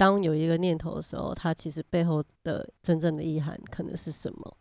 [0.00, 4.56] 当有一个念头的时候，它其实背后的真正的意涵可能是什么。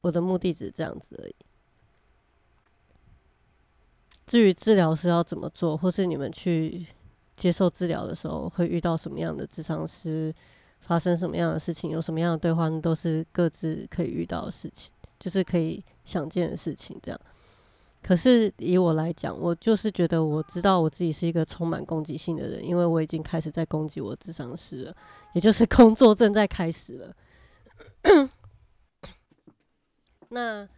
[0.00, 1.34] 我的目的只是这样子而已。
[4.26, 6.86] 至于治疗师要怎么做，或是你们去
[7.36, 10.34] 接受治疗的时候会遇到什么样的智商师，
[10.80, 16.98] 发生什么样的事情，有什么样的对话，那都是各自可以遇到的事情，就是可以想见的事情。
[17.02, 17.20] 这样，
[18.06, 24.96] 可是以我来讲，我就是觉得我知道我自己是一个充满攻击性的人，因为我已经开始在攻击我智商师了，
[25.32, 27.16] 也就是工作正在开始了。
[30.28, 30.68] 那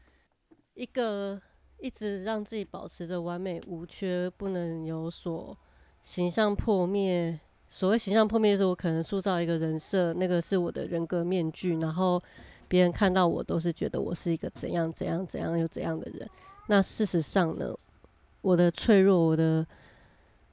[0.75, 1.41] 一个
[1.81, 5.59] 一直让自己保持着完美无缺，不能有所
[6.05, 7.41] 形象破灭。
[7.69, 12.23] 所谓形象破灭，就是我可能塑造一个人设，那个是我的人格面具，然后
[12.69, 16.31] 别人看到我都是觉得我是一个怎样怎样怎样又怎样的人。
[16.67, 17.75] 那事实上呢，
[18.41, 19.67] 我的脆弱，我的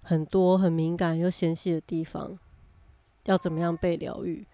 [0.02, 2.38] 很多很敏感又纤细的地方，
[3.26, 4.46] 要怎么样被疗愈？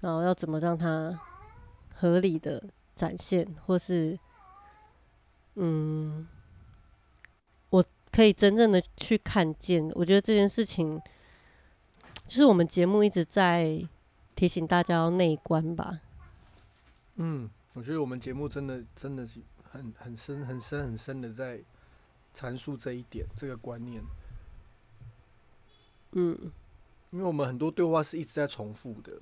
[0.00, 1.18] 然后要怎么让它
[1.94, 2.62] 合理的
[2.94, 4.18] 展现，或是
[5.54, 6.26] 嗯，
[7.70, 9.90] 我可以真正的去看见。
[9.94, 11.00] 我觉得这件事情。
[12.26, 13.86] 就是我们节目一直在
[14.34, 16.00] 提醒大家要内观吧。
[17.16, 19.40] 嗯，我觉得我们节目真的真的是
[19.74, 21.60] 很很深很深很深的在
[22.32, 24.02] 阐述这一点这个观念。
[26.12, 26.38] 嗯，
[27.10, 29.12] 因为我们很多对话是一直在重复的，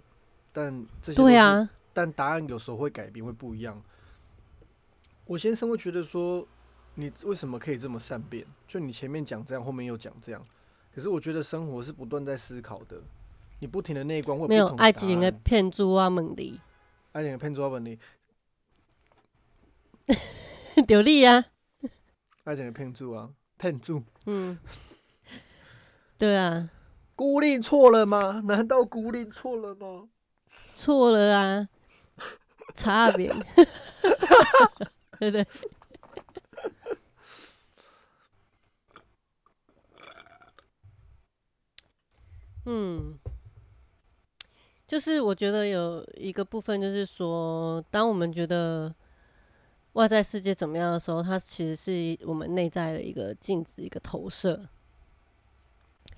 [0.53, 3.82] 但这些对啊，但答案有时候会改变，会不一样。
[5.24, 6.46] 我先生会觉得说，
[6.96, 8.46] 你为什么可以这么善变？
[8.68, 10.46] 就你前面讲这样，后面又讲这样。
[10.94, 13.00] 可是我觉得生活是不断在思考的，
[13.61, 16.61] 你不停的内观会没有爱情的骗猪啊，猛力，
[17.12, 17.98] 爱情的骗猪啊，猛力，
[20.86, 21.44] 丢力啊，
[22.44, 24.59] 爱情的骗猪啊，骗猪，嗯，
[26.18, 26.70] 对啊，
[27.14, 28.42] 孤立错了吗？
[28.46, 30.09] 难道孤立错了吗？
[30.74, 31.68] 错了啊，
[32.74, 33.32] 差别，
[35.18, 35.46] 对对。
[42.64, 43.18] 嗯，
[44.86, 48.94] 就是我觉得有一个部分，就是说，当我们觉得
[49.95, 54.68] 外在世界怎么样的时候，它其实是我们内在的一个镜子，一个投射。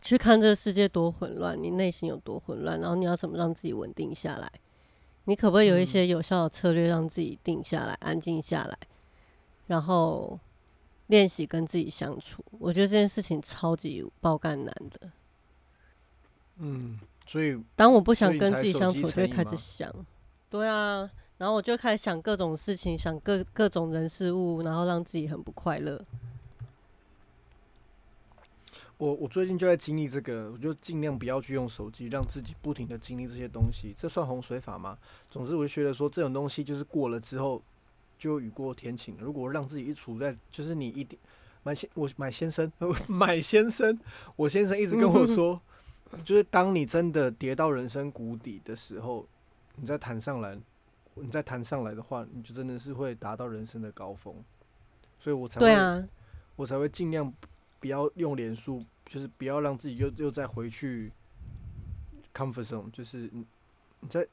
[0.01, 4.53] 去看这个世界多混乱，你内心有多混乱，然后你要怎么让自己稳定下来？
[5.25, 8.79] 你可不可以有一些有效的策略，让自己定下来、安静下来，
[9.67, 10.39] 然后
[11.07, 12.45] 练习跟自己相处？
[12.59, 15.11] 我觉得这件事情超级爆干难的。
[16.59, 19.91] 嗯，所以当我不想跟自己相处，就会开始想，
[20.51, 26.01] 对啊，然后我就开始想各种事情，想各各种人事物，然后让自己很不快乐。
[28.97, 33.93] 我我最近就在经历这个，我就尽量不要去用手机，让自己不停的经历这些东西。
[33.97, 34.97] 这算洪水法吗？
[35.29, 37.61] 总之，我就觉得说这种东西就是过了之后
[38.17, 39.17] 就雨过天晴。
[39.19, 41.19] 如果让自己一处在，就是你一定
[41.65, 42.71] 买先我买先生
[43.09, 43.99] 买先生，
[44.37, 45.61] 我先生一直跟我说。
[46.25, 49.27] 就是当你真的跌到人生谷底的时候，
[49.75, 50.57] 你再弹上来，
[51.15, 54.35] 你再弹上来的话，你就真的是会达到人生的高峰。
[55.19, 56.09] 所以我才会，
[56.57, 57.33] 我才会尽量
[57.81, 61.13] 不要用脸书，就是不要让自己又又再回去
[62.35, 63.47] comfort zone，就是你
[64.01, 64.27] 你在。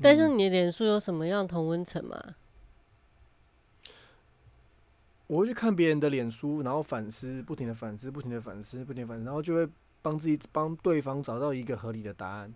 [0.00, 2.36] 但是你的脸书有什么样同温层吗？
[5.26, 9.68] 我会去看别人的脸书，然后反思，不停的反思，不停的反思，不停的反思，然后就会。
[10.00, 12.54] 帮自己帮对方找到一个合理的答案，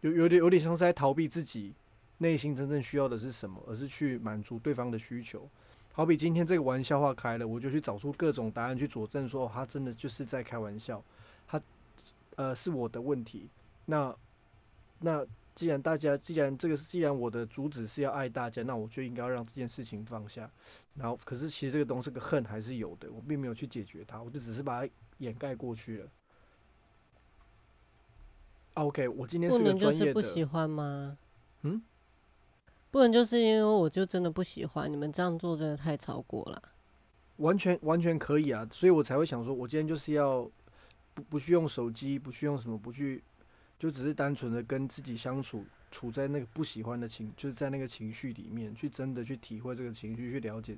[0.00, 1.74] 有有点有点像是在逃避自己
[2.18, 5.48] 内心真正需要的是什么，而是去满足对方的需求。
[5.92, 11.02] 好比今天这个玩笑话开了，我就去找出各种答案去佐证，说他真的就是在开玩笑，
[11.46, 11.60] 他
[12.36, 13.48] 呃是我的问题。
[13.86, 14.14] 那
[15.00, 20.50] 那既然大家既然这个既然我的主旨是要爱大家，那我就应该要让这件事情放下。
[20.94, 24.92] 然后可是其实这个东西个恨还是有的，我并没有去解决它，我就只是把它。
[25.20, 26.08] 掩盖过去了。
[28.74, 31.18] OK，我今天不能就是不喜欢吗？
[31.62, 31.82] 嗯，
[32.90, 36.62] 不能就是因为我就真的不喜欢你们这样做，真的太超过了。
[37.36, 40.48] 完全完全可以啊，所以我才会想说，我今天就是要
[41.14, 43.22] 不不去用手机，不去用什么，不去，
[43.78, 50.76] 就只是单纯的跟自己相处，处在那个不喜欢的情，就是在那个情绪里面，去真的去体会这个情绪，去了解。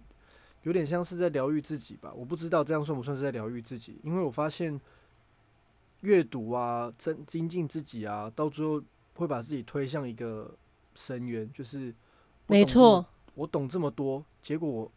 [0.63, 4.81] 有点像是在疗愈自己吧，我不知道这样算不算是在疗愈自己，因为我发现
[6.03, 8.81] 阅读啊、增精进自己啊，到最后
[9.15, 10.55] 会把自己推向一个
[10.95, 11.51] 深渊。
[11.53, 11.93] 就是
[12.47, 14.91] 没错，我懂这么多，结果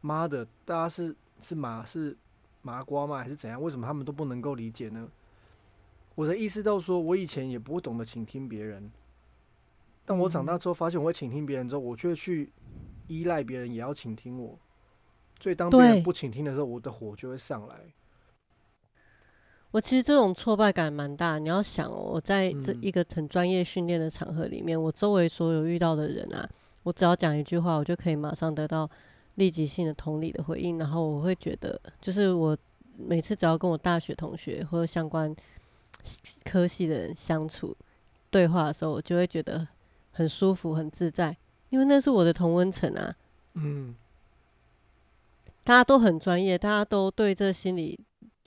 [0.00, 2.16] 妈的，大家是是麻是
[2.62, 3.18] 麻瓜吗？
[3.18, 3.62] 还是怎样？
[3.62, 5.08] 为什么他们都不能够理解呢？
[6.14, 8.90] 我才意识到，说我以前也不会懂得倾听别人，
[10.04, 12.50] 但我长大之后发现，我会倾听别人之后，我却去
[13.06, 14.58] 依赖别人，也要倾听我。
[15.40, 17.76] 所以当别人不倾听的时候，我的火就会上来。
[19.70, 21.38] 我其实这种挫败感蛮大。
[21.38, 26.48] 你要想哦，我在这嗯一个很专业训练的场合里面，我周围所有遇到的人啊，
[26.82, 28.88] 我只要讲一句话，我就可以马上得到
[29.34, 32.56] 立即性的同理的回应，然后我会觉得，就是我
[32.96, 35.34] 每次只要跟我大学同学或者相关
[36.44, 37.76] 科系的人相处
[38.30, 39.68] 对话的时候，我就会觉得
[40.12, 41.36] 很舒服、很自在，
[41.68, 43.14] 因为那是我的同温层啊。
[43.54, 43.94] 嗯，
[45.62, 47.98] 大家都很专业，大家都对这心理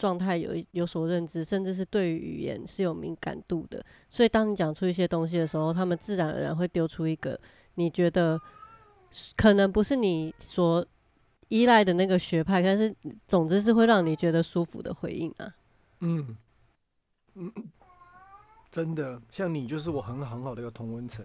[0.01, 3.85] 状态有一有所认知，甚至是对语言是有敏感度的。
[4.09, 7.39] 所以，当你讲出一些东西的时候，他们自然而然会丢出一个
[7.75, 8.41] 你觉得
[9.37, 10.83] 可能不是你所
[11.49, 12.91] 依赖的那个学派，但是
[13.27, 15.53] 总之是会让你觉得舒服的回应啊。
[15.99, 16.35] 嗯，
[17.35, 17.53] 嗯，
[18.71, 21.23] 真的，像你就是我很好很好的一个同温层。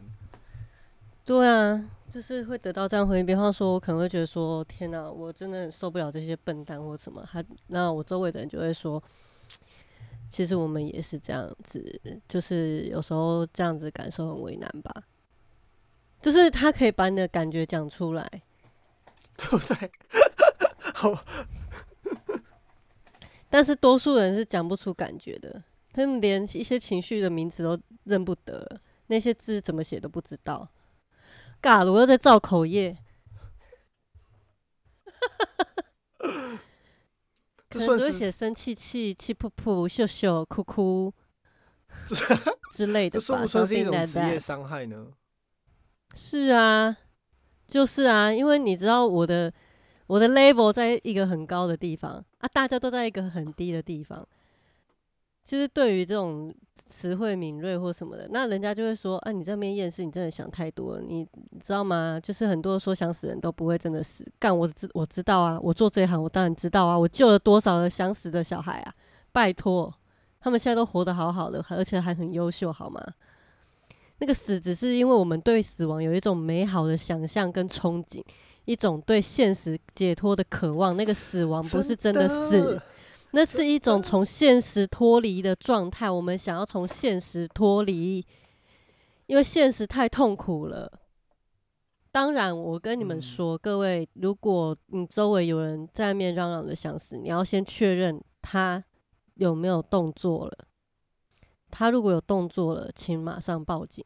[1.26, 3.26] 对啊，就是会得到这样回应。
[3.26, 9.02] 比方说，我可能会觉得说：“天哪，我真的很受不了这些笨蛋或什么。”他那我周围的人就会说
[10.30, 14.94] ：“其实我们也是这样子，就是有时候这样子感受很为难吧。”
[16.22, 18.28] 就是他可以把你的感觉讲出来，
[19.36, 19.90] 对不对？
[20.94, 21.24] 好，
[23.50, 25.60] 但是多数人是讲不出感觉的，
[25.92, 30.68] 他们连一些情绪的名词都认不得，那些字怎么写都不知道。
[31.66, 32.96] 尬了，我又在造口业。
[37.68, 41.12] 可能只会写生气气、气噗噗、秀秀、哭哭
[42.72, 45.08] 之类的吧这算不算是一种职业伤害呢？
[46.14, 46.96] 是啊，
[47.66, 49.52] 就是啊，因为你知道我的
[50.06, 54.26] 我的 level 在一个很高的地方啊，大家都在一个很低的地方。
[55.46, 61.18] 其实对于这种词汇敏锐或什么的，那人家就会说啊，你这边厌世，你真的想太多了，你
[61.52, 62.18] 你知道吗？
[62.20, 68.92] 就是很多说想死人都不会真的死，干我知我知道啊，我做这一行我当然知道啊，我救了多少个想死的小孩啊，
[69.30, 69.94] 拜托，
[70.40, 73.00] 他们现在都活得好好的，而且还很优秀，好吗？
[74.18, 78.20] 那个死只是因为我们对死亡有一种美好的想象跟憧憬，
[78.64, 80.96] 一种对现实解脱的渴望。
[80.96, 82.82] 那个死亡不是真的死，
[83.36, 86.10] 那是一种从现实脱离的状态。
[86.10, 88.24] 我们想要从现实脱离，
[89.26, 90.90] 因为现实太痛苦了。
[92.10, 98.82] 当然，我跟你们嗯说，各位，如果你周围有人在外面嚷嚷的想死，你要先确认他
[99.34, 100.56] 有没有动作了。
[101.70, 104.02] 他如果有动作了，请马上报警。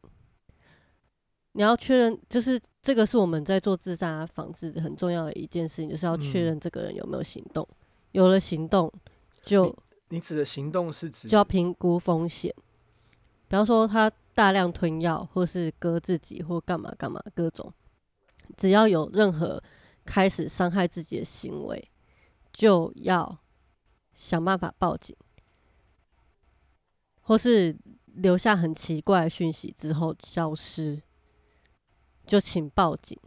[1.53, 7.65] 你要确认，就是这个是我们在做自杀防治很重要的一件事情，就是要确嗯认这个人有没有行动。
[8.11, 8.91] 有了行动，
[9.41, 9.75] 就
[10.09, 12.53] 你指的行动是指就要评估风险。
[13.47, 17.73] 比方说，他大量吞药，或是割自己，或干嘛干嘛，各种，
[18.55, 19.61] 只要有任何
[20.05, 21.91] 开始伤害自己的行为，
[22.53, 23.39] 就要
[24.13, 25.15] 想办法报警，
[27.19, 31.01] 或是留下很奇怪的讯息之后消失，
[32.25, 33.19] 就请报警。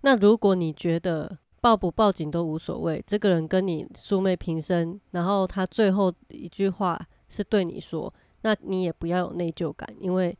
[0.00, 10.36] 那如果你觉得报不报警都无所谓，这个人跟你素昧平生，然后他最后一句话是对你说，那你也不要有内疚感，因为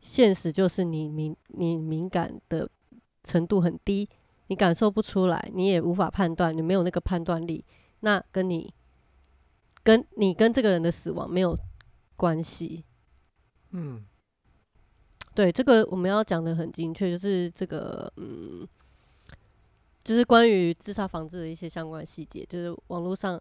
[0.00, 2.68] 现实就是你敏你敏感的
[3.22, 4.08] 程度很低，
[4.48, 7.64] 你感受不出来，你也无法判断，你没有那个判断力，
[8.00, 8.74] 那跟你
[9.84, 11.56] 跟你跟这个人的死亡没有
[12.16, 12.84] 关系。
[13.70, 14.04] 嗯
[15.36, 18.66] 对，这个我们要讲的很精确，就是这个，嗯，
[20.04, 23.40] 就是关于自杀防治的一些相关细节，就是网络上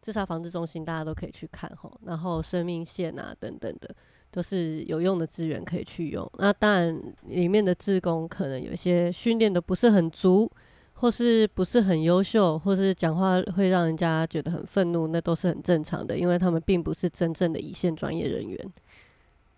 [0.00, 3.94] 自杀防治中心大家都可以去看吼，然后生命线啊等等的，
[4.30, 6.28] 都是有用的资源可以去用。
[6.38, 10.50] 那当然，里面的志工可能有一些训练的不是很足，
[10.94, 18.72] 或是不是很优秀，或是讲话会让人家觉得很愤怒，那都是很正常的，因为他们并不是真正的一线专业人员。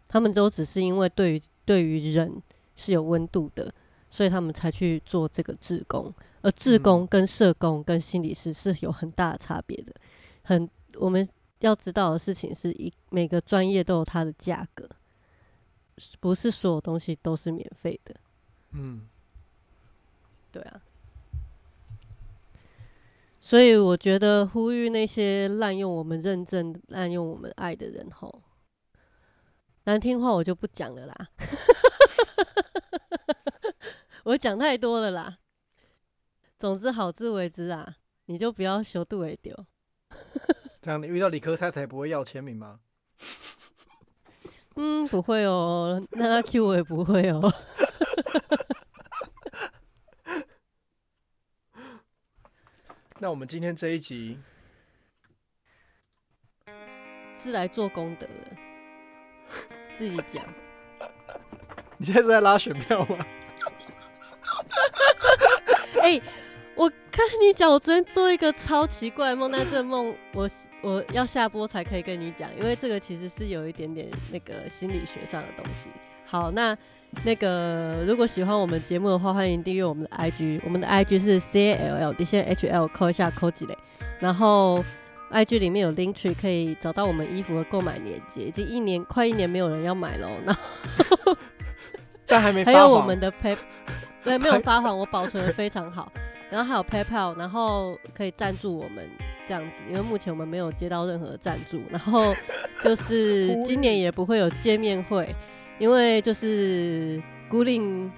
[0.08, 2.42] 他们都只是因为对于对于人
[2.74, 3.72] 是有温度的，
[4.10, 6.12] 所以他们才去做这个志工。
[6.42, 9.94] 而志工嗯跟社工跟心理师是有很大的差别的。
[10.42, 11.26] 很我们
[11.60, 14.88] 要知道的事情是一每个专业都有它的价格，
[16.18, 18.14] 不是所有东西都是免费的。
[18.72, 19.06] 嗯，
[20.50, 20.80] 对啊，
[23.40, 28.42] 所以我觉得呼吁那些滥用我们认证、滥用我们爱的人吼，
[29.84, 31.28] 难听话我就不讲了啦，
[34.24, 35.38] 我讲太多了啦。
[36.58, 37.96] 总之好自为之啊，
[38.26, 39.66] 你就不要修度为丢。
[40.82, 42.80] 这样你遇到理科太太不会要签名吗？
[44.76, 47.52] 嗯，不会哦，那他 Q 我也不会哦。
[53.18, 54.38] 那我们今天这一集
[57.36, 58.56] 是来做功德的，
[59.94, 60.42] 自己讲。
[61.98, 63.26] 你现在是在拉选票吗？
[66.10, 66.20] 哎、
[66.74, 70.50] 我跟你讲，我昨天做一个超奇怪的梦，但这个梦我
[70.82, 75.88] 我要下播才可以跟你讲，因为这个其实是有一点点那个心理学上的东西。
[76.26, 76.76] 好，那
[77.24, 83.78] 那个如果喜欢我们节目的话，欢迎订阅我们的 IG，我们的 IG 是 C L L 底线 H L 扣一下扣几嘞，
[84.18, 84.84] 然后
[85.30, 91.36] IG 里面有 link tree 可以找到我们衣服的购买链接，已经一年快一年没有人要买了哦，然后
[92.26, 93.56] 但还没发还有我们的 Pay，
[94.22, 96.10] 对，没有发黄，我保存的非常好。
[96.50, 99.08] 然后还有 PayPal，然后可以赞助我们
[99.46, 101.80] 这样子，因为目前我们没有接到任何赞助。
[101.88, 102.34] 然后
[102.82, 105.32] 就是 今年也不会有见面会，
[105.78, 108.10] 因为就是孤令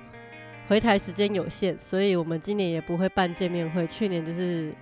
[0.66, 3.86] 回台时间有限，所以我们今年也不会办见面会。
[3.86, 4.72] 去年就是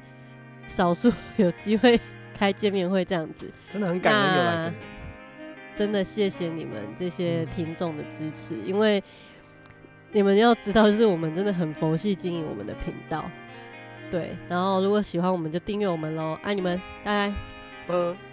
[0.68, 1.98] 少数 有机会
[2.38, 3.50] 开见面会这样子。
[3.68, 4.74] 真的很感恩有来。
[5.74, 9.02] 真的谢谢你们这些听众的支持，因为
[10.12, 13.24] 你们要知道，就是我们真的很佛系经营我们的频道，
[14.10, 14.36] 对。
[14.48, 17.32] 然后如果喜欢，我们就订阅我们喽，爱你们，拜
[17.86, 18.29] 拜。